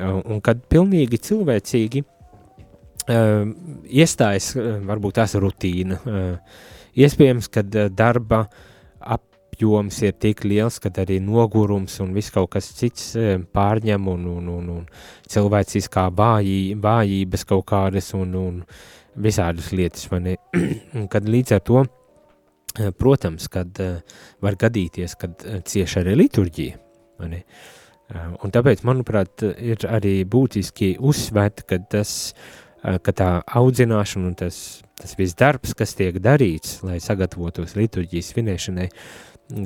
un 0.00 0.42
kad 0.44 0.64
pilnīgi 0.72 1.20
cilvēcīgi 1.28 2.04
uh, 2.04 3.46
iestājas 4.02 4.54
varbūt 4.90 5.20
tās 5.20 5.36
rutīna, 5.38 6.00
iespējams, 6.94 7.50
kad 7.54 7.74
darba 7.94 8.44
apjoms 9.54 10.00
ir 10.02 10.14
tik 10.18 10.42
liels, 10.44 10.80
ka 10.82 10.90
arī 11.02 11.20
nogurums 11.22 12.00
un 12.02 12.12
viss 12.14 12.32
kaut 12.34 12.50
kas 12.54 12.72
cits 12.74 13.14
e, 13.16 13.38
pārņem 13.54 14.08
un, 14.10 14.26
un, 14.26 14.48
un, 14.50 14.70
un 14.78 14.86
cilvēciskā 15.30 16.08
vājī, 16.14 16.74
vājības 16.82 17.46
kaut 17.46 17.66
kādas 17.70 18.12
un, 18.18 18.34
un 18.34 18.58
visādas 19.14 19.70
lietas, 19.72 20.08
kad 21.12 21.30
līdz 21.30 21.54
ar 21.54 21.62
to, 21.62 21.84
e, 22.78 22.90
protams, 22.90 23.48
kad 23.48 23.78
e, 23.80 23.92
var 24.42 24.58
gadīties, 24.58 25.14
kad 25.20 25.46
cieši 25.64 26.02
arī 26.02 26.18
liturģija? 26.24 26.80
Un 27.24 28.52
tāpēc, 28.52 28.82
manuprāt, 28.84 29.42
ir 29.42 29.86
arī 29.88 30.18
būtiski 30.28 30.96
uzsvērt, 31.00 31.62
ka 31.70 31.78
tas, 31.90 32.34
ka 32.82 33.14
tā 33.16 33.28
audzināšana 33.56 34.28
un 34.28 34.34
tas, 34.36 34.58
tas 35.00 35.14
viss 35.16 35.38
darbs, 35.38 35.72
kas 35.78 35.96
tiek 35.96 36.18
darīts, 36.22 36.82
lai 36.84 36.98
sagatavotos 37.02 37.78
liturģijas 37.78 38.28
svinēšanai, 38.34 38.90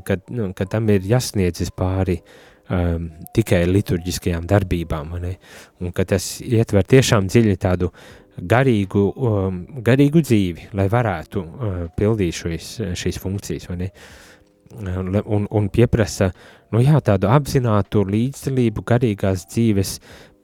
ka, 0.05 0.19
nu, 0.35 0.53
ka 0.57 0.67
tam 0.71 0.89
ir 0.93 1.07
jāsniedzas 1.07 1.71
pāri 1.77 2.19
um, 2.21 3.11
tikai 3.37 3.65
liturģiskajām 3.69 4.47
darbībām, 4.49 5.15
un 5.19 5.93
ka 5.95 6.07
tas 6.09 6.39
ietver 6.45 6.87
tiešām 6.89 7.29
dziļi 7.31 7.59
tādu 7.63 7.93
garīgu, 8.39 9.05
um, 9.17 9.61
garīgu 9.85 10.23
dzīvi, 10.23 10.71
lai 10.79 10.89
varētu 10.91 11.43
uh, 11.43 11.83
pildīt 11.99 12.39
šīs, 12.39 12.73
šīs 12.99 13.21
funkcijas? 13.23 13.69
Un, 13.73 15.17
un, 15.25 15.47
un 15.49 15.69
pieprasa 15.73 16.31
nu 16.75 16.83
jā, 16.85 16.99
tādu 17.01 17.31
apzinātu 17.33 18.05
līdzdalību 18.05 18.85
garīgās 18.87 19.47
dzīves 19.49 19.95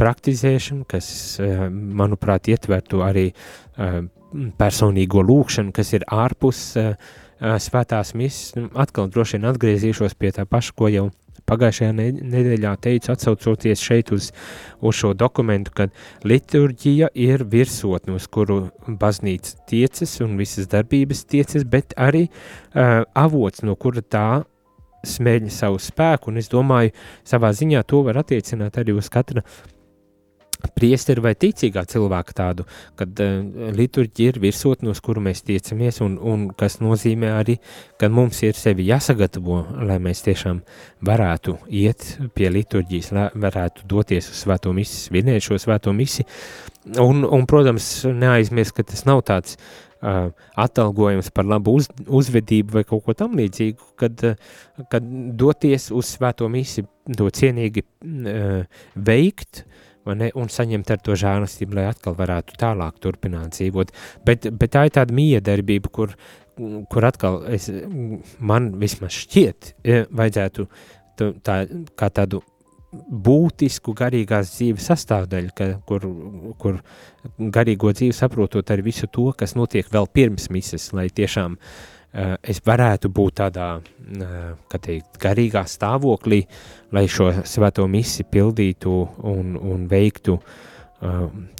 praktizēšanu, 0.00 0.86
kas, 0.88 1.08
uh, 1.42 1.66
manuprāt, 1.70 2.48
ietvertu 2.50 3.04
arī 3.06 3.28
uh, 3.30 4.00
personīgo 4.58 5.22
lūkšanu, 5.22 5.74
kas 5.76 5.92
ir 5.94 6.06
ārpus 6.10 6.64
uh, 6.80 6.96
svētās 7.44 8.14
misijas. 8.16 8.54
Nu, 8.58 8.70
atkal 8.80 9.10
droši 9.12 9.38
vien 9.38 9.50
atgriezīšos 9.50 10.16
pie 10.18 10.32
tā 10.34 10.46
paša, 10.48 10.74
ko 10.78 10.90
jau 10.92 11.10
pagājušajā 11.48 11.92
nedēļā 11.96 12.72
teicu, 12.80 13.12
atsaucoties 13.12 13.82
šeit 13.84 14.12
uz, 14.16 14.30
uz 14.80 14.96
šo 14.96 15.12
dokumentu, 15.18 15.74
kad 15.76 15.92
liturģija 16.24 17.10
ir 17.20 17.44
virsotne, 17.52 18.16
uz 18.16 18.28
kuru 18.32 18.70
baznīca 18.88 19.58
tiecas 19.68 20.16
un 20.24 20.38
visas 20.40 20.70
darbības 20.72 21.24
tiecas, 21.28 21.66
bet 21.68 21.92
arī 22.00 22.26
uh, 22.30 23.04
avots, 23.12 23.64
no 23.66 23.76
kura 23.76 24.00
tā 24.00 24.28
smēļ 25.04 25.50
savu 25.52 25.76
spēku, 25.84 26.32
un 26.32 26.40
es 26.40 26.48
domāju, 26.48 26.94
savā 27.28 27.52
ziņā 27.52 27.84
to 27.88 28.00
var 28.06 28.22
attiecināt 28.22 28.80
arī 28.80 28.96
uz 28.96 29.10
katra 29.12 29.44
priesteri 30.74 31.22
vai 31.24 31.34
ticīgā 31.38 31.84
cilvēka 31.90 32.36
tādu, 32.36 32.66
kad 32.98 33.20
uh, 33.22 33.70
liturģija 33.74 34.34
ir 34.34 34.40
virsotne, 34.42 34.90
uz 34.92 35.00
kuru 35.04 35.22
mēs 35.24 35.44
tiecamies, 35.46 36.00
un, 36.04 36.16
un 36.18 36.46
kas 36.56 36.78
nozīmē 36.82 37.32
arī, 37.38 37.58
ka 38.00 38.10
mums 38.12 38.42
ir 38.46 38.58
sevi 38.58 38.88
jāsagatavo, 38.88 39.60
lai 39.88 39.98
mēs 40.02 40.24
tiešām 40.26 40.62
varētu 41.04 41.58
iet 41.68 42.06
pie 42.36 42.50
liturģijas, 42.52 43.10
lai 43.16 43.28
varētu 43.46 43.88
doties 43.90 44.30
uz 44.32 44.44
svēto 44.44 44.74
misi, 44.76 45.08
svinēt 45.08 45.44
šo 45.44 45.60
svēto 45.60 45.94
misi, 45.96 46.26
un, 47.00 47.24
un 47.24 47.48
protams, 47.50 47.90
neaizmirst, 48.08 48.76
ka 48.76 48.86
tas 48.86 49.04
nav 49.08 49.24
tāds 49.28 49.58
uh, 49.58 50.30
atalgojums 50.60 51.30
par 51.34 51.48
labu 51.48 51.78
uz, 51.80 51.90
uzvedību 52.06 52.78
vai 52.78 52.84
kaut 52.88 53.04
ko 53.06 53.16
tam 53.16 53.36
līdzīgu, 53.38 53.94
kad, 54.00 54.26
uh, 54.32 54.82
kad 54.92 55.06
doties 55.38 55.90
uz 55.94 56.16
svēto 56.16 56.48
misi, 56.52 56.86
to 57.18 57.28
cienīgi 57.34 57.84
uh, 57.84 58.84
veikt, 58.94 59.64
uh, 59.64 59.73
ne, 60.12 60.30
un 60.36 60.50
saņemt 60.52 60.90
ar 60.94 61.02
to 61.04 61.16
žēlastību, 61.18 61.78
lai 61.78 61.88
atkal 61.90 62.16
varētu 62.18 62.58
tālāk 62.60 62.98
turpināt 63.02 63.56
dzīvot. 63.56 63.92
Bet, 64.26 64.48
bet 64.52 64.74
tā 64.76 64.86
ir 64.88 64.96
tāda 64.98 65.16
miedarbība, 65.16 65.92
kur, 65.94 66.16
kur 66.92 67.08
atkal 67.08 67.42
es, 67.54 67.70
man 68.38 68.74
vismaz 68.80 69.16
šķiet, 69.24 69.74
vajadzētu 70.12 70.68
tā, 71.16 71.62
kā 71.96 72.10
tādu 72.12 72.42
būtisku 72.94 73.90
garīgās 73.98 74.52
dzīves 74.54 74.86
sastāvdaļu, 74.92 75.50
ka, 75.56 75.72
kur, 75.88 76.04
kur 76.62 76.78
garīgo 77.38 77.90
dzīvi 77.90 78.14
saprotot 78.14 78.70
ar 78.70 78.84
visu 78.86 79.08
to, 79.10 79.32
kas 79.38 79.56
notiek 79.58 79.88
vēl 79.90 80.06
pirms 80.14 80.46
mises, 80.54 80.92
lai 80.94 81.08
tiešām 81.10 81.56
uh, 81.58 81.93
es 82.14 82.60
varētu 82.64 83.10
būt 83.10 83.40
tādā, 83.40 83.68
kā 84.70 84.78
teikt, 84.78 85.18
garīgā 85.22 85.64
stāvoklī, 85.66 86.44
lai 86.94 87.08
šo 87.10 87.30
svēto 87.46 87.88
misi 87.90 88.24
pildītu 88.24 88.92
un, 89.30 89.56
un 89.58 89.88
veiktu 89.90 90.36
uh, 90.38 90.46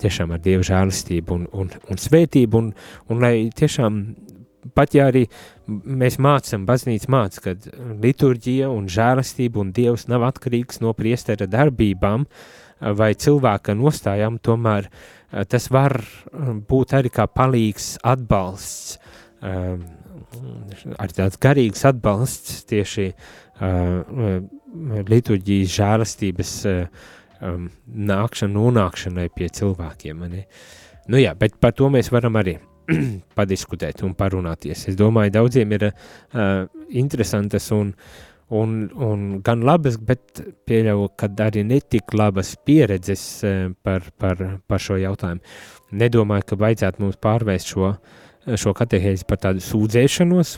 tiešām 0.00 0.34
ar 0.34 0.42
Dievu 0.44 0.64
žēlistību 0.66 1.34
un, 1.34 1.48
un, 1.52 1.72
un 1.90 2.00
svētību, 2.00 2.60
un, 2.60 2.70
un 3.10 3.24
lai 3.24 3.34
tiešām, 3.56 4.00
pat 4.76 4.94
ja 4.96 5.08
arī 5.10 5.24
mēs 5.68 6.18
mācam, 6.22 6.66
baznīca 6.68 7.10
māca, 7.12 7.42
ka 7.44 7.56
liturģija 8.02 8.70
un 8.70 8.86
žēlistība 8.90 9.60
un 9.60 9.72
Dievs 9.76 10.06
nav 10.12 10.26
atkarīgs 10.30 10.80
no 10.84 10.94
priestera 10.96 11.48
darbībām 11.50 12.28
vai 12.98 13.12
cilvēka 13.14 13.74
nostājām, 13.78 14.38
tomēr 14.38 14.88
tas 15.50 15.68
var 15.72 15.98
būt 16.68 16.94
arī 16.94 17.10
kā 17.12 17.26
palīgs 17.26 17.96
atbalsts 18.06 18.98
arī 20.98 21.16
tāds 21.16 21.40
garīgs 21.40 21.84
atbalsts 21.88 22.64
tieši 22.70 23.08
uh, 23.10 24.44
liturģijas 25.08 25.74
žārastības 25.78 26.52
uh, 26.70 27.08
um, 27.44 27.68
nākšana, 27.86 28.54
nonākšanai 28.56 29.28
pie 29.34 29.48
cilvēkiem. 29.58 30.26
Ne? 30.32 30.44
Nu 31.10 31.20
jā, 31.20 31.34
bet 31.38 31.58
par 31.62 31.74
to 31.76 31.90
mēs 31.92 32.10
varam 32.14 32.38
arī 32.40 32.58
padiskutēt 33.38 34.04
un 34.06 34.14
parunāties. 34.18 34.88
Es 34.90 34.98
domāju, 34.98 35.34
daudziem 35.38 35.74
ir 35.76 35.88
uh, 35.90 36.66
interesantas 36.90 37.70
un, 37.74 37.94
un, 38.54 38.74
un 38.92 39.24
gan 39.44 39.64
labas, 39.64 39.96
bet 40.00 40.42
pieļauju, 40.68 41.14
ka 41.20 41.30
arī 41.46 41.64
netik 41.68 42.16
labas 42.16 42.54
pieredzes 42.66 43.24
uh, 43.46 43.70
par, 43.86 44.10
par, 44.20 44.44
par 44.66 44.82
šo 44.82 44.98
jautājumu. 45.00 45.56
Nedomāju, 45.94 46.48
ka 46.50 46.58
vajadzētu 46.58 47.04
mums 47.04 47.20
pārvērst 47.22 47.70
šo 47.70 47.92
uh, 47.92 48.22
šo 48.46 48.74
katehēzi 48.76 49.26
par 49.28 49.40
tādu 49.40 49.62
sūdzēšanos, 49.64 50.54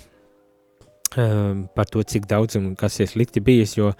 um, 1.16 1.66
par 1.74 1.88
to, 1.90 2.02
cik 2.02 2.26
daudz 2.30 2.58
un 2.58 2.72
kas 2.78 2.98
ir 3.00 3.10
slikti 3.10 3.42
bijis, 3.44 3.76
jo 3.78 3.92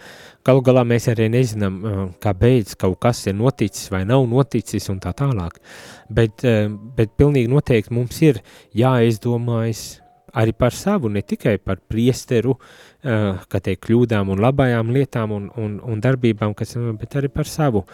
galu 0.46 0.64
galā 0.66 0.82
mēs 0.88 1.08
arī 1.12 1.28
nezinām, 1.32 1.76
uh, 1.78 2.00
kāpēc 2.22 2.74
kaut 2.80 2.98
kas 3.02 3.24
ir 3.30 3.36
noticis 3.38 3.90
vai 3.92 4.04
nav 4.08 4.26
noticis 4.30 4.90
un 4.92 4.98
tā 5.02 5.14
tālāk. 5.16 5.60
Bet, 6.08 6.44
uh, 6.46 6.66
bet 6.96 7.14
pilnīgi 7.18 7.52
noteikti 7.52 7.94
mums 7.94 8.20
ir 8.26 8.42
jāizdomājas 8.76 10.02
arī 10.36 10.52
par 10.52 10.74
savu, 10.76 11.08
ne 11.08 11.22
tikai 11.24 11.56
par 11.62 11.78
priesteru, 11.80 12.58
uh, 12.58 13.40
kā 13.48 13.62
teikt, 13.62 13.86
kļūdām 13.86 14.34
un 14.34 14.42
labajām 14.42 14.92
lietām 14.92 15.32
un, 15.32 15.48
un, 15.56 15.80
un 15.80 16.02
darbībām, 16.02 16.58
kas, 16.58 16.74
bet 16.98 17.18
arī 17.20 17.32
par 17.32 17.48
savu 17.48 17.86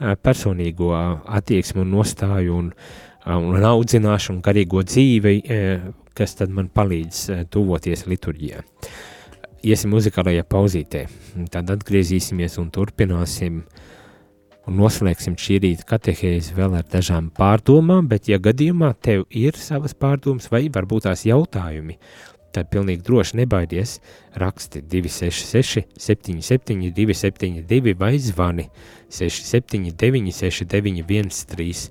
personīgo 0.00 0.94
attieksmi 1.28 1.82
un 1.82 1.90
nostāju 1.92 2.54
un 2.56 2.70
uh, 2.70 3.09
un 3.26 3.64
audzināšanu, 3.70 4.40
garīgo 4.44 4.84
dzīvi, 4.86 5.36
kas 6.16 6.36
tad 6.38 6.52
man 6.54 6.70
palīdz 6.72 7.46
tuvoties 7.52 8.06
liturģijā. 8.08 8.64
Iesim 9.60 9.92
muzikālajā 9.92 10.46
pauzītē, 10.48 11.04
tad 11.52 11.68
atgriezīsimies 11.74 12.56
un 12.62 12.70
turpināsim 12.72 13.60
un 14.68 14.76
noslēgsim 14.78 15.36
šī 15.40 15.58
rīta 15.64 15.86
katehēzi 15.88 16.54
vēl 16.56 16.78
ar 16.78 16.86
dažām 16.88 17.28
pārdomām, 17.36 18.08
bet 18.08 18.28
ja 18.30 18.38
gadījumā 18.40 18.94
tev 19.02 19.26
ir 19.28 19.58
savas 19.60 19.96
pārdomas 19.96 20.48
vai 20.52 20.68
varbūt 20.72 21.08
tās 21.08 21.26
jautājumi, 21.28 21.98
tad 22.54 22.70
pilnīgi 22.72 23.04
droši 23.06 23.40
nebaidies. 23.42 23.98
Raksti 24.40 24.82
266 24.90 25.84
77 25.98 26.92
272 26.96 27.96
vai 27.98 28.14
zvani 28.22 28.68
679 29.10 30.32
69 30.40 31.90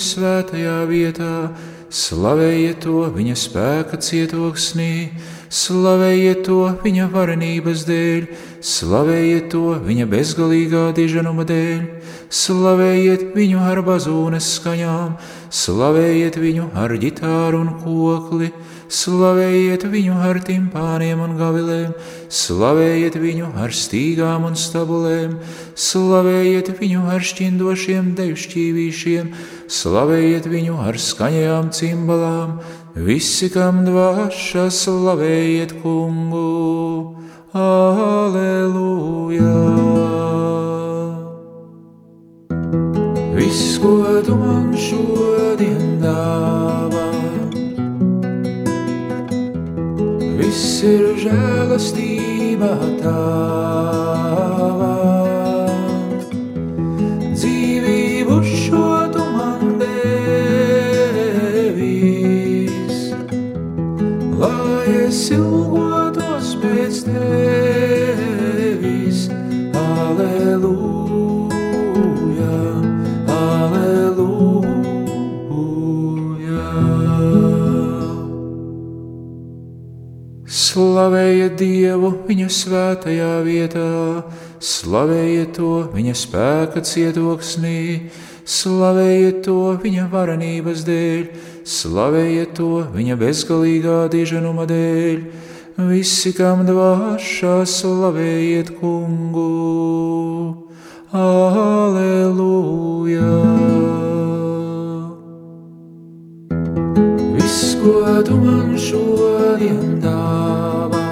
Svētajā 0.00 0.86
vietā, 0.88 1.50
slavējiet 1.90 2.80
to 2.84 3.04
viņa 3.14 3.34
spēka 3.36 3.98
cietoksnī, 4.00 5.10
slavējiet 5.50 6.44
to 6.46 6.72
viņa 6.82 7.08
varenības 7.12 7.84
dēļ, 7.86 8.26
slavējiet 8.60 9.50
to 9.52 9.76
viņa 9.84 10.06
bezgalīgā 10.06 10.92
diženuma 10.96 11.44
dēļ, 11.44 11.82
slavējiet 12.30 13.34
viņu 13.36 13.58
ar 13.62 13.82
bazūnes 13.86 14.48
skaņām, 14.56 15.18
slavējiet 15.50 16.38
viņu 16.40 16.70
ar 16.74 16.96
ģitāru 16.98 17.60
un 17.62 17.74
kokli 17.84 18.50
slavējiet 18.94 19.86
viņu 19.90 20.18
ar 20.28 20.38
timpāniem 20.46 21.22
un 21.24 21.34
gavilēm, 21.38 21.94
slavējiet 22.30 23.18
viņu 23.18 23.50
ar 23.64 23.74
stīgām 23.74 24.46
un 24.48 24.54
stabulēm, 24.58 25.34
slavējiet 25.74 26.70
viņu 26.78 27.02
ar 27.14 27.26
šķindošiem 27.30 28.14
dejušķīvīšiem, 28.20 29.32
slavējiet 29.80 30.48
viņu 30.52 30.78
ar 30.86 31.00
skaņajām 31.08 31.72
cimbalām, 31.74 32.56
visi, 32.94 33.50
kam 33.54 33.82
dvāša, 33.88 34.68
slavējiet 34.70 35.78
kungu. 35.82 37.14
Aleluja! 37.54 39.42
Viss, 43.34 43.78
ko 43.78 44.02
tu 44.26 44.34
man 44.34 44.74
šodien 44.74 46.02
dāvā, 46.02 46.63
ir 50.84 51.04
žēlastība 51.22 52.68
tava. 53.00 54.90
Dzīvību 57.32 58.36
šo 58.50 58.90
tu 59.14 59.24
man 59.36 59.62
devis, 59.80 60.58
lai 64.42 64.88
es 65.06 65.20
ilgotos 65.38 66.48
pēc 66.62 66.94
tevis. 67.08 68.38
Aleluja, 69.84 71.03
Slavējiet 80.44 81.54
Dievu 81.56 82.10
viņa 82.28 82.50
svētajā 82.52 83.40
vietā, 83.46 84.20
slavējiet 84.60 85.56
to 85.56 85.88
viņa 85.94 86.12
spēka 86.20 86.82
cietoksnī, 86.84 88.12
slavējiet 88.44 89.40
to 89.46 89.72
viņa 89.80 90.04
varenības 90.12 90.84
dēļ, 90.84 91.24
slavējiet 91.64 92.52
to 92.60 92.84
viņa 92.92 93.16
bezgalīgā 93.24 94.12
diženuma 94.12 94.68
dēļ. 94.68 95.24
Visi, 95.88 96.36
kam 96.36 96.66
dvāršā, 96.68 97.64
slavējiet 97.64 98.76
kungu. 98.76 99.48
Aleluja! 101.08 102.44
Viss, 107.84 107.92
ko 107.92 108.22
tu 108.24 108.36
man 108.40 108.78
šodien 108.80 110.00
dāvā, 110.00 111.04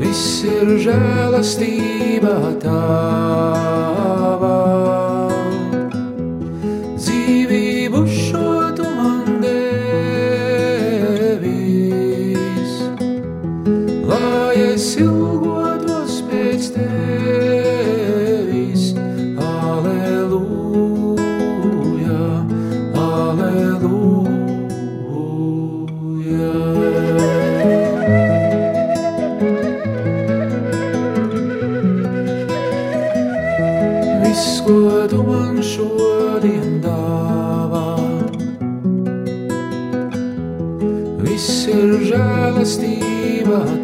viss 0.00 0.44
ir 0.48 0.72
žēlastība 0.86 2.38
tava. 2.64 3.93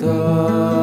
Žēlastība 0.01 0.80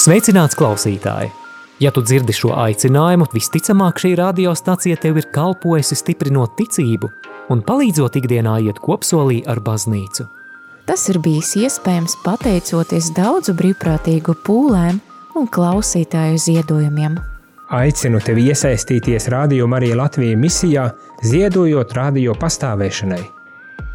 Sveicināts 0.00 0.56
klausītāji! 0.56 1.28
Ja 1.82 1.90
tu 1.92 2.00
dzirdi 2.00 2.32
šo 2.32 2.54
aicinājumu, 2.56 3.26
visticamāk 3.34 3.98
šī 4.00 4.14
radiostacija 4.16 4.96
tev 4.96 5.18
ir 5.20 5.26
kalpojusi 5.34 5.98
stiprinot 5.98 6.54
ticību 6.56 7.10
un 7.52 7.60
palīdzot 7.66 8.14
ikdienā 8.16 8.54
iet 8.64 8.80
kopsolī 8.80 9.42
ar 9.44 9.60
baznīcu. 9.66 10.24
Tas 10.88 11.04
ir 11.12 11.18
bijis 11.20 11.50
iespējams 11.60 12.16
pateicoties 12.24 13.10
daudzu 13.18 13.52
brīvprātīgu 13.58 14.38
pūlēm 14.46 15.02
un 15.36 15.50
klausītāju 15.52 16.40
ziedojumiem. 16.46 17.18
Aicinu 17.76 18.22
tevi 18.24 18.46
iesaistīties 18.54 19.28
Radio 19.34 19.68
Marija 19.68 20.00
Latvijas 20.00 20.40
misijā, 20.40 20.86
ziedojot 21.28 21.92
radio 21.98 22.32
pastāvēšanai. 22.40 23.20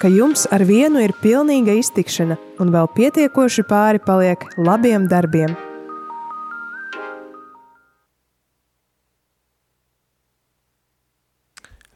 ka 0.00 0.08
jums 0.12 0.44
ar 0.52 0.64
vienu 0.68 1.00
ir 1.00 1.14
pilnīga 1.22 1.76
iztikšana 1.80 2.36
un 2.60 2.72
vēl 2.74 2.88
pietiekoši 2.96 3.64
pāri 3.68 4.02
paliek 4.02 4.42
labiem 4.60 5.06
darbiem. 5.08 5.54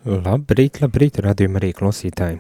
Labrīt, 0.01 0.81
labrīt, 0.81 1.21
radījuma 1.21 1.61
arī 1.61 1.75
klausītāji. 1.77 2.39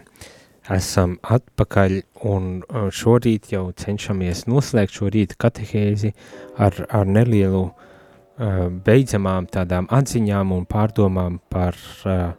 Esam 0.73 1.19
atpakaļ 1.21 1.97
un 2.31 2.47
uh, 2.63 2.89
šorīt 2.95 3.51
jau 3.53 3.67
cenšamies 3.77 4.47
noslēgt 4.49 4.97
šo 4.97 5.11
rīta 5.13 5.37
katehēzi 5.41 6.15
ar, 6.57 6.79
ar 6.89 7.11
nelielu 7.11 7.67
uh, 7.67 7.75
beidzamām 8.87 9.51
tādām 9.53 9.91
atziņām 9.93 10.55
un 10.57 10.65
pārdomām 10.71 11.41
par 11.53 11.77
uh, 12.07 12.33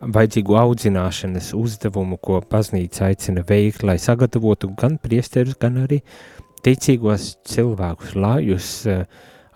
vajadzīgu 0.00 0.58
audzināšanas 0.58 1.52
uzdevumu, 1.58 2.18
ko 2.22 2.40
baznīca 2.50 3.08
aicina 3.10 3.42
veikt, 3.46 3.84
lai 3.86 3.98
sagatavotu 4.02 4.70
gan 4.78 4.98
priesterus, 5.02 5.58
gan 5.60 5.80
arī 5.84 6.02
ticīgos 6.64 7.36
cilvēkus, 7.48 8.14
lai 8.18 8.38
jūs 8.48 8.70
uh, 8.90 9.04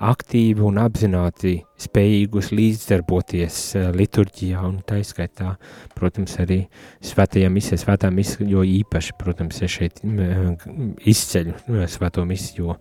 aktīvi 0.02 0.64
un 0.66 0.80
apzināti 0.82 1.56
spējīgus 1.82 2.50
līdzdarboties 2.54 3.58
uh, 3.78 3.90
liturģijā 3.94 4.62
un 4.66 4.80
taiskaitā, 4.86 5.56
protams, 5.98 6.38
arī 6.42 6.62
svētajā 7.06 7.50
misē, 7.52 7.78
svētā 7.80 8.10
misē, 8.14 8.46
jo 8.50 8.64
īpaši, 8.66 9.18
protams, 9.18 9.62
es 9.62 9.76
šeit 9.78 10.02
uh, 10.06 10.54
izceļu 10.98 11.86
svēto 11.90 12.26
misiju, 12.26 12.72
jo 12.72 12.78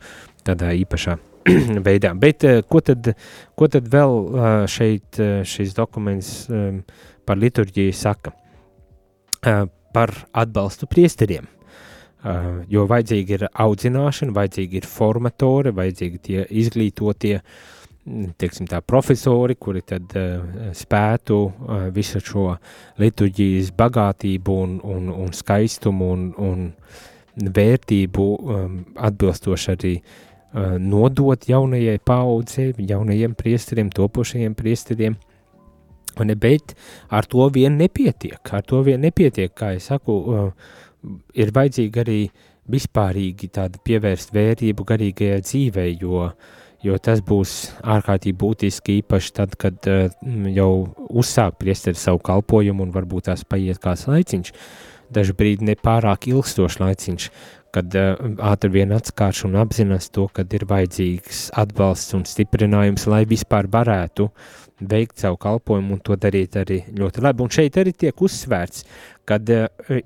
tādā 0.48 0.74
īpašā 0.82 1.18
veidā. 1.88 2.14
Bet 2.18 2.46
ko, 2.70 2.82
tad, 2.86 3.14
ko 3.58 3.70
tad 3.70 3.88
vēl 3.90 4.68
šeit 4.70 5.18
šis 5.50 5.74
dokuments 5.78 6.36
um, 6.50 6.84
par 7.32 7.40
liturģiju 7.40 7.96
saka? 7.96 8.36
Uh, 9.42 9.64
par 9.92 10.14
atbalstu 10.32 10.88
priesteriem. 10.88 11.48
Uh, 12.22 12.62
jo 12.70 12.86
vajadzīga 12.86 13.38
ir 13.38 13.44
audzināšana, 13.50 14.34
vajadzīgi 14.36 14.82
ir 14.82 14.88
formatori, 14.88 15.72
vajadzīgi 15.74 16.20
tie 16.22 16.44
izglītotie, 16.62 17.40
teiksim 18.42 18.68
tā, 18.70 18.82
profesori, 18.86 19.56
kuri 19.58 19.82
tad 19.90 20.14
uh, 20.20 20.44
spētu 20.78 21.40
uh, 21.42 21.88
visu 21.94 22.22
šo 22.22 22.52
liturģijas 23.02 23.72
bagātību 23.78 24.58
un, 24.66 24.78
un, 24.86 25.10
un 25.24 25.34
skaistumu 25.34 26.12
un, 26.14 26.28
un 26.38 27.50
vērtību 27.58 28.28
um, 28.38 28.78
atbilstoši 29.02 29.74
arī 29.74 29.96
uh, 29.98 30.78
nodot 30.78 31.50
jaunajai 31.50 31.98
paudzei, 32.06 32.70
jaunajiem 32.78 33.34
priesteriem, 33.40 33.90
topošajiem 33.98 34.58
priesteriem. 34.62 35.18
Un, 35.18 35.31
bet 36.18 36.76
ar 37.10 37.26
to 37.26 37.50
vien 37.54 37.78
nepietiek, 37.78 38.40
ar 38.52 38.64
to 38.64 38.82
vien 38.84 39.02
nepietiek, 39.02 39.54
kā 39.54 39.74
es 39.78 39.90
saku, 39.92 40.18
uh, 40.22 40.80
ir 41.34 41.52
vajadzīgi 41.54 42.02
arī 42.02 42.22
vispārīgi 42.72 43.50
pievērst 43.84 44.34
vērību 44.36 44.86
garīgajai 44.88 45.42
dzīvei, 45.42 45.96
jo, 46.02 46.30
jo 46.84 46.98
tas 46.98 47.24
būs 47.26 47.56
ārkārtīgi 47.82 48.38
būtiski 48.38 49.00
īpaši 49.02 49.34
tad, 49.40 49.58
kad 49.60 49.90
uh, 49.90 50.12
jau 50.54 50.72
uzsāk 51.10 51.58
priesteri 51.62 52.00
savu 52.00 52.22
kalpojumu 52.24 52.86
un 52.86 52.94
varbūt 52.96 53.30
tās 53.32 53.44
paiet 53.44 53.82
kāds 53.82 54.08
laiciņš, 54.12 54.54
dažu 55.12 55.36
brīdi 55.36 55.68
nepārāk 55.72 56.30
ilgstošs 56.32 56.80
laiciņš, 56.80 57.30
kad 57.76 57.96
uh, 57.98 58.16
ātri 58.52 58.72
vien 58.78 58.94
atskārš 58.96 59.46
un 59.50 59.58
apzinās 59.64 60.12
to, 60.14 60.28
kad 60.32 60.54
ir 60.54 60.68
vajadzīgs 60.70 61.50
atbalsts 61.60 62.16
un 62.18 62.28
stiprinājums, 62.28 63.08
lai 63.12 63.24
vispār 63.28 63.70
varētu 63.72 64.30
veikt 64.82 65.22
savu 65.22 65.38
kalpojumu 65.42 65.98
un 65.98 66.04
to 66.04 66.18
darīt 66.20 66.58
arī 66.62 66.82
ļoti 66.98 67.24
labi. 67.24 67.46
Un 67.46 67.54
šeit 67.54 67.78
arī 67.82 67.94
tiek 67.94 68.22
uzsvērts, 68.22 68.86
kad 69.30 69.50
uh, 69.54 69.98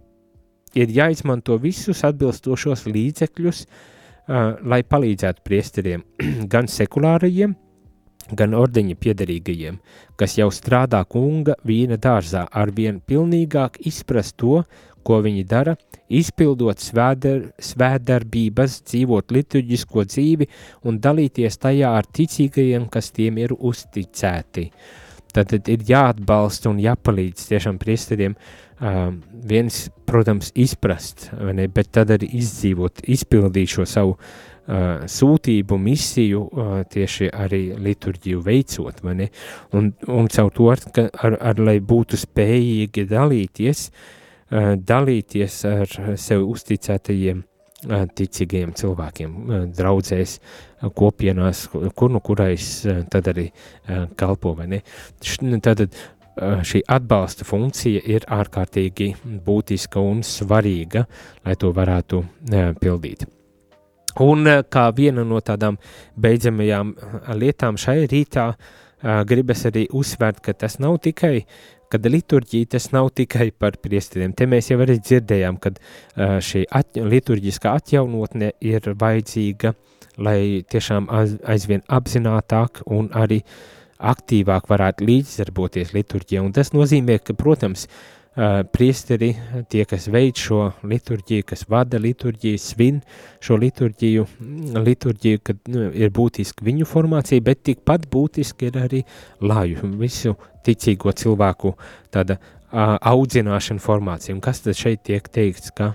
ir 0.76 0.96
jāizmanto 0.96 1.58
visus 1.62 2.04
atbilstošos 2.08 2.86
līdzekļus, 2.90 3.62
uh, 3.66 4.58
lai 4.68 4.82
palīdzētu 4.84 5.46
priesteriem, 5.46 6.04
gan 6.54 6.70
sekulārajiem, 6.72 7.56
gan 8.34 8.58
ordeņa 8.58 8.98
piederīgajiem, 8.98 9.78
kas 10.18 10.40
jau 10.40 10.50
strādā 10.54 11.04
kunga 11.06 11.56
vīna 11.68 12.00
dārzā, 12.02 12.48
ar 12.50 12.72
vien 12.74 12.98
pilnīgāk 13.06 13.78
izprast 13.86 14.38
to, 14.42 14.64
ko 15.06 15.22
viņi 15.26 15.46
dara, 15.50 15.76
izpildot 16.10 16.82
svēdar, 16.82 17.50
svēdarbības, 17.62 18.82
dzīvot 18.90 19.34
liturģisko 19.36 20.06
dzīvi 20.10 20.50
un 20.90 21.00
dalīties 21.02 21.60
tajā 21.62 21.96
ar 22.00 22.10
ticīgajiem, 22.10 22.90
kas 22.94 23.12
tiem 23.16 23.40
ir 23.42 23.56
uzticēti. 23.56 24.70
Tad 25.36 25.52
ir 25.60 25.84
jāatbalsta 25.84 26.72
un 26.72 26.80
jāpalīdz 26.80 27.50
tiešām 27.50 27.80
priesteriem 27.82 28.38
uh, 28.38 29.10
viens, 29.50 29.86
protams, 30.08 30.54
izprast, 30.56 31.30
ne, 31.36 31.68
bet 31.68 31.92
tad 31.98 32.14
arī 32.16 32.30
izdzīvot, 32.40 33.04
izpildīt 33.12 33.74
šo 33.74 33.88
savu 33.90 34.16
uh, 34.16 35.04
sūtību, 35.12 35.80
misiju, 35.90 36.46
uh, 36.48 36.76
tieši 36.88 37.34
arī 37.36 37.66
liturģiju 37.76 38.46
veicot? 38.48 39.04
Un, 39.76 39.92
un 40.08 40.32
caur 40.32 40.54
to, 40.56 40.72
ka 40.96 41.10
ar, 41.20 41.36
ar, 41.52 41.60
lai 41.60 41.82
būtu 41.84 42.22
spējīgi 42.22 43.10
dalīties, 43.12 43.90
uh, 43.90 44.22
dalīties 44.88 45.60
ar 45.70 45.94
sev 46.22 46.46
uzticētajiem 46.48 47.42
uh, 47.42 48.06
ticīgajiem 48.16 48.74
cilvēkiem, 48.78 49.38
draudzēs, 49.76 50.36
uh, 50.40 50.92
kopienās, 50.96 51.68
kur 51.96 52.12
nu 52.14 52.22
kurais 52.24 52.70
tad 53.12 53.32
arī 53.32 53.50
kalpo? 54.20 54.56
Tātad 54.56 55.90
uh, 55.90 56.62
šī 56.66 56.84
atbalsta 56.88 57.48
funkcija 57.48 58.04
ir 58.06 58.28
ārkārtīgi 58.32 59.12
būtiska 59.46 60.02
un 60.02 60.24
svarīga, 60.26 61.06
lai 61.46 61.56
to 61.60 61.72
varētu 61.76 62.24
pildīt. 62.82 63.26
Un 64.24 64.48
kā 64.72 64.90
viena 64.96 65.26
no 65.28 65.42
tādām 65.44 65.76
beidzamajām 66.16 66.94
lietām 67.36 67.76
šai 67.76 68.06
rītā, 68.08 68.54
gribas 69.28 69.66
arī 69.68 69.90
uzsvērt, 69.92 70.40
ka 70.40 70.54
tas 70.56 70.80
nav 70.80 71.02
tikai 71.04 71.42
kad 71.92 72.06
liturģija 72.10 72.72
tas 72.76 72.90
nav 72.96 73.12
tikai 73.18 73.52
par 73.52 73.78
priesteriem. 73.82 74.34
Te 74.38 74.48
mēs 74.50 74.72
jau 74.72 74.80
arī 74.84 74.98
dzirdējām, 75.00 75.60
ka 75.62 75.74
šī 76.44 76.66
at, 76.72 76.98
liturģiskā 76.98 77.76
atjaunotne 77.80 78.52
ir 78.66 78.92
vajadzīga, 79.00 79.74
lai 80.26 80.40
tiešām 80.72 81.10
aizvien 81.12 81.84
apzinātāk 81.92 82.86
un 82.92 83.10
arī 83.14 83.42
aktīvāk 83.96 84.68
varētu 84.70 85.08
līdzdarboties 85.08 85.94
liturģijā. 85.96 86.44
Un 86.44 86.54
tas 86.56 86.74
nozīmē, 86.76 87.20
ka, 87.24 87.36
protams, 87.38 87.88
priesteri, 88.76 89.30
tie, 89.72 89.86
kas 89.88 90.10
veic 90.12 90.40
šo 90.44 90.60
liturģiju, 90.84 91.46
kas 91.48 91.64
vada 91.72 92.00
liturģiju, 92.02 92.60
svin 92.60 93.00
šo 93.44 93.56
liturģiju, 93.62 94.26
liturģiju, 94.76 95.42
kad 95.46 95.62
nu, 95.72 95.88
ir 95.96 96.12
būtiski 96.16 96.66
viņu 96.68 96.88
formācija, 96.90 97.44
bet 97.46 97.64
tikpat 97.70 98.10
būtiski 98.12 98.68
ir 98.70 98.82
arī 98.84 99.02
laju, 99.40 99.88
visu 100.02 100.36
ticīgo 100.68 101.14
cilvēku 101.16 101.76
tāda 102.12 102.36
uh, 102.40 102.98
audzināšana 103.00 103.84
formācija. 103.84 104.36
Un 104.36 104.44
kas 104.44 104.60
tad 104.66 104.76
šeit 104.76 105.06
tiek 105.08 105.30
teikts, 105.32 105.72
ka 105.76 105.94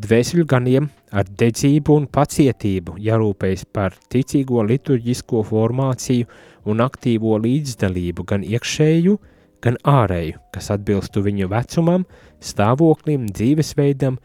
dvēseļu 0.00 0.46
ganiem 0.46 0.88
ar 1.10 1.26
dedzību 1.26 1.96
un 1.98 2.06
pacietību 2.06 3.00
jārūpējas 3.02 3.66
par 3.74 3.98
ticīgo 4.12 4.62
liturģisko 4.68 5.42
formāciju 5.50 6.30
un 6.70 6.86
aktīvo 6.86 7.34
līdzdalību 7.42 8.28
gan 8.30 8.46
iekšēju, 8.46 9.18
gan 9.18 9.36
ārēju, 9.66 10.38
kas 10.54 10.70
atbilstu 10.72 11.22
viņu 11.24 11.48
vecumam, 11.50 12.06
stāvoklim, 12.40 13.26
dzīvesveidam 13.28 14.16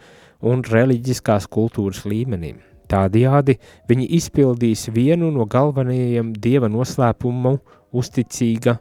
un 0.45 0.63
reliģiskās 0.63 1.47
kultūras 1.51 2.05
līmenim. 2.05 2.61
Tādējādi 2.87 3.57
viņi 3.89 4.07
izpildīs 4.15 4.87
vienu 4.93 5.31
no 5.33 5.45
galvenajiem 5.49 6.33
dieva 6.37 6.69
noslēpumu 6.69 7.57
uzticīga 7.95 8.77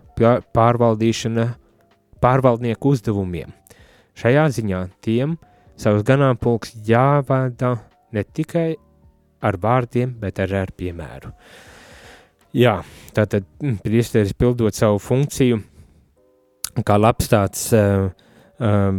pārvaldīšana 0.54 1.48
pārvaldnieku 2.20 2.94
uzdevumiem. 2.94 3.52
Šajā 4.14 4.46
ziņā 4.54 4.86
tiem 5.02 5.38
savus 5.80 6.04
ganāmpulks 6.06 6.76
jāvada 6.86 7.78
ne 8.12 8.22
tikai 8.22 8.74
ar 9.44 9.58
vārdiem, 9.60 10.14
bet 10.20 10.38
arī 10.38 10.60
ar 10.60 10.72
piemēru. 10.76 11.32
Jā, 12.54 12.78
tātad 13.16 13.48
priesteris 13.82 14.36
pildot 14.38 14.76
savu 14.76 15.00
funkciju– 15.02 15.62
kā 16.82 16.96
labs 16.98 17.30
tāds 17.30 17.66
uh, 17.76 18.08
uh, 18.58 18.90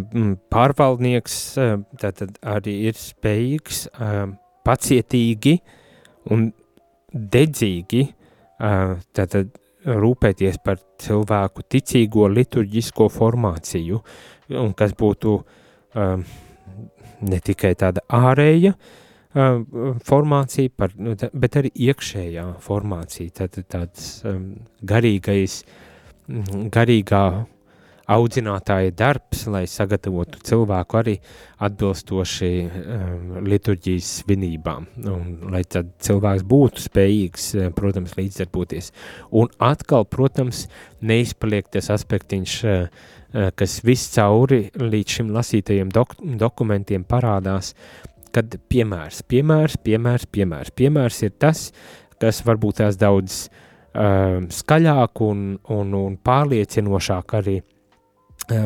pārvaldnieks, 0.53 1.37
uh, 1.59 1.77
tad 1.99 2.23
arī 2.41 2.77
ir 2.89 2.99
spējīgs 2.99 3.85
uh, 3.91 4.25
pacietīgi 4.65 5.59
un 6.33 6.49
dedzīgi 7.11 8.05
uh, 8.07 8.95
tad 9.15 9.37
rūpēties 9.85 10.59
par 10.65 10.79
cilvēku 11.01 11.65
ticīgo 11.69 12.27
liturģisko 12.31 13.07
formāciju, 13.13 14.01
un 14.57 14.73
kas 14.77 14.95
būtu 14.97 15.35
uh, 15.37 16.37
ne 17.25 17.39
tikai 17.45 17.73
tāda 17.79 18.01
ārēja 18.09 18.73
uh, 18.73 18.93
formācija, 19.35 20.73
par, 20.77 20.95
nu, 20.97 21.15
bet 21.15 21.59
arī 21.61 21.71
iekšējā 21.89 22.45
formācija, 22.65 23.33
tad 23.41 23.59
tāds 23.71 24.23
um, 24.25 24.55
garīgais, 24.81 25.61
garīgā 26.73 27.25
audzinātāja 28.11 28.93
darbs, 28.93 29.45
lai 29.49 29.63
sagatavotu 29.69 30.39
cilvēku 30.45 30.99
arī 30.99 31.15
atbilstoši 31.65 32.51
um, 32.65 33.33
liturģijas 33.45 34.11
svinībām, 34.21 34.87
un 35.09 35.51
lai 35.53 35.63
tad 35.69 35.91
cilvēks 36.05 36.45
būtu 36.45 36.85
spējīgs, 36.85 37.49
eh, 37.57 37.69
protams, 37.75 38.15
līdzdarboties. 38.19 38.91
Un 39.33 39.49
atkal, 39.63 40.05
protams, 40.05 40.65
neizpaliek 41.01 41.69
tas 41.73 41.89
aspektiņš, 41.95 42.55
uh, 42.69 43.05
kas 43.57 43.81
viss 43.83 44.13
cauri 44.13 44.69
līdz 44.79 45.17
šim 45.17 45.31
lasītajiem 45.35 45.89
dok 45.91 46.13
dokumentiem 46.39 47.03
parādās, 47.03 47.73
kad 48.35 48.53
piemērs, 48.71 49.25
piemērs, 49.27 49.75
piemērs, 49.83 50.27
piemērs, 50.31 50.71
piemērs 50.75 51.21
ir 51.25 51.33
tas, 51.39 51.69
kas 52.21 52.41
varbūt 52.47 52.79
tās 52.83 52.99
daudz 52.99 53.45
uh, 53.49 54.45
skaļāk 54.51 55.23
un, 55.25 55.47
un, 55.73 55.95
un 55.99 56.19
pārliecinošāk 56.23 57.35
arī 57.41 57.57
uh, 57.59 57.74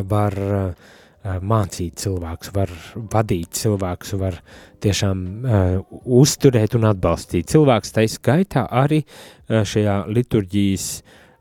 var 0.09 0.35
uh, 0.39 0.89
mācīt 1.23 1.99
cilvēkus, 1.99 2.51
var 2.55 2.71
vadīt 3.11 3.57
cilvēkus, 3.59 4.13
var 4.19 4.39
tiešām 4.83 5.23
uh, 5.43 5.79
uzturēt 6.05 6.77
un 6.79 6.87
atbalstīt 6.89 7.49
cilvēkus. 7.51 7.93
Tā 7.95 8.05
skaitā 8.07 8.65
arī 8.71 9.01
uh, 9.03 9.63
šajā 9.67 10.05
liturģijas 10.07 10.87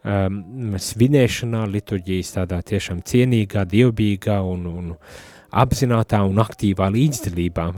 um, 0.03 0.75
svinēšanā, 0.83 1.67
liturģijas 1.71 2.35
tādā 2.41 2.63
tiešām 2.67 3.05
cienīgā, 3.07 3.65
dievbijīgā 3.71 4.41
un, 4.43 4.67
un 4.67 4.97
apzinātā 5.55 6.25
un 6.27 6.43
aktīvā 6.43 6.91
līdzdalībā. 6.95 7.71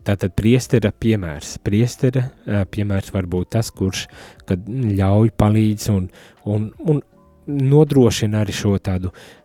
Tātad 0.00 0.32
priestera 0.34 0.90
piemērs. 0.90 1.58
Priestera 1.62 2.26
uh, 2.26 2.64
piemērs 2.66 3.14
var 3.14 3.30
būt 3.30 3.54
tas, 3.54 3.70
kurš 3.70 4.08
ļauj, 4.50 5.30
palīdz 5.38 5.90
un, 5.94 6.10
un, 6.50 6.70
un 6.90 7.02
nodrošina 7.50 8.44
arī 8.44 8.54
šo 8.54 8.76
tādu 8.82 9.10
uh, 9.10 9.39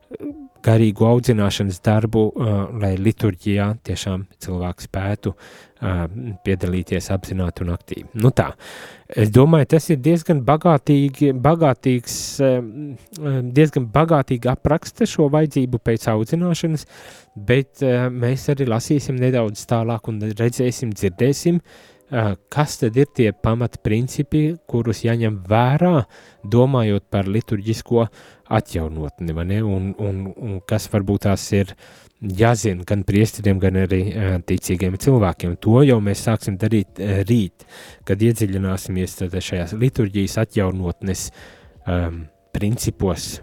garīgu 0.65 1.05
audzināšanas 1.07 1.79
darbu, 1.85 2.25
uh, 2.31 2.51
lai 2.81 2.95
liturģijā 2.97 3.67
tiešām 3.85 4.25
cilvēks 4.41 4.87
spētu 4.89 5.33
uh, 5.35 6.05
piedalīties 6.45 7.09
apzināti 7.13 7.65
un 7.65 7.73
aktīvi. 7.75 8.07
Nu 8.21 8.31
tā, 8.35 8.47
es 9.09 9.31
domāju, 9.33 9.69
tas 9.75 9.89
ir 9.93 10.01
diezgan 10.05 10.41
bagātīgi, 10.47 11.33
bagātīgs, 11.45 12.19
uh, 12.43 13.41
diezgan 13.55 13.89
bagātīgi 13.93 14.51
apraksta 14.51 15.07
šo 15.09 15.29
vajadzību 15.33 15.81
pēc 15.85 16.07
audzināšanas, 16.15 16.87
bet 17.35 17.83
uh, 17.85 18.07
mēs 18.13 18.47
arī 18.53 18.69
lasīsim 18.71 19.19
nedaudz 19.21 19.67
tālāk 19.69 20.09
un 20.11 20.23
redzēsim, 20.31 20.95
dzirdēsim, 20.95 21.61
kas 22.53 22.75
tad 22.77 22.97
ir 23.01 23.07
tie 23.17 23.31
pamatprincipi, 23.33 24.43
kurus 24.69 24.99
jāņem 25.01 25.39
vērā, 25.49 26.03
domājot 26.53 27.07
par 27.09 27.25
liturģisko 27.25 28.03
uh, 28.03 28.34
atjaunotni, 28.53 29.33
un, 29.61 29.93
un, 29.97 30.25
un 30.35 30.59
kas 30.67 30.87
varbūt 30.93 31.25
tās 31.25 31.45
ir 31.55 31.73
jāzina 32.21 32.85
gan 32.87 33.03
priesteriem, 33.05 33.59
gan 33.59 33.79
arī 33.83 34.01
uh, 34.09 34.35
ticīgiem 34.45 34.97
cilvēkiem. 35.01 35.57
To 35.63 35.81
jau 35.85 35.99
mēs 36.03 36.25
sāksim 36.27 36.57
darīt 36.61 37.01
uh, 37.01 37.21
rīt, 37.27 37.65
kad 38.07 38.21
iedziļināsimies 38.21 39.17
šajās 39.35 39.75
liturģijas 39.79 40.37
atjaunotnes 40.45 41.29
um, 41.85 42.25
principos, 42.55 43.39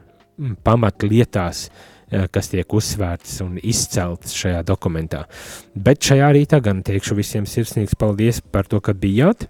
pamatlietās, 0.65 1.67
uh, 1.69 2.27
kas 2.33 2.53
tiek 2.53 2.79
uzsvērts 2.79 3.41
un 3.45 3.59
izcelts 3.63 4.37
šajā 4.39 4.63
dokumentā. 4.69 5.27
Bet 5.75 6.03
šajā 6.07 6.33
rītā 6.39 6.63
gan 6.65 6.83
teikšu 6.87 7.19
visiem 7.19 7.49
sirsnīgs 7.49 7.99
paldies 7.99 8.41
par 8.41 8.71
to, 8.71 8.81
ka 8.81 8.97
bijāt, 8.97 9.49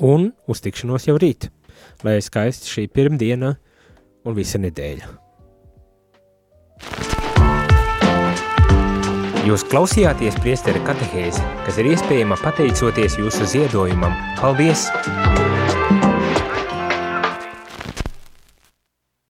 un 0.00 0.32
uz 0.48 0.64
tikšanos 0.64 1.08
jau 1.08 1.18
rīt. 1.20 1.50
Lai 2.04 2.18
skaisti 2.24 2.68
šī 2.72 2.88
pirmdiena 2.92 3.56
un 4.26 4.36
visa 4.36 4.60
nedēļa. 4.62 5.14
Jūs 9.46 9.62
klausījāties 9.70 10.40
priesteri 10.42 10.82
katehēzi, 10.82 11.44
kas 11.62 11.78
ir 11.78 11.92
iespējama 11.92 12.38
pateicoties 12.42 13.20
jūsu 13.22 13.46
ziedojumam. 13.54 14.16
Paldies! 14.40 14.88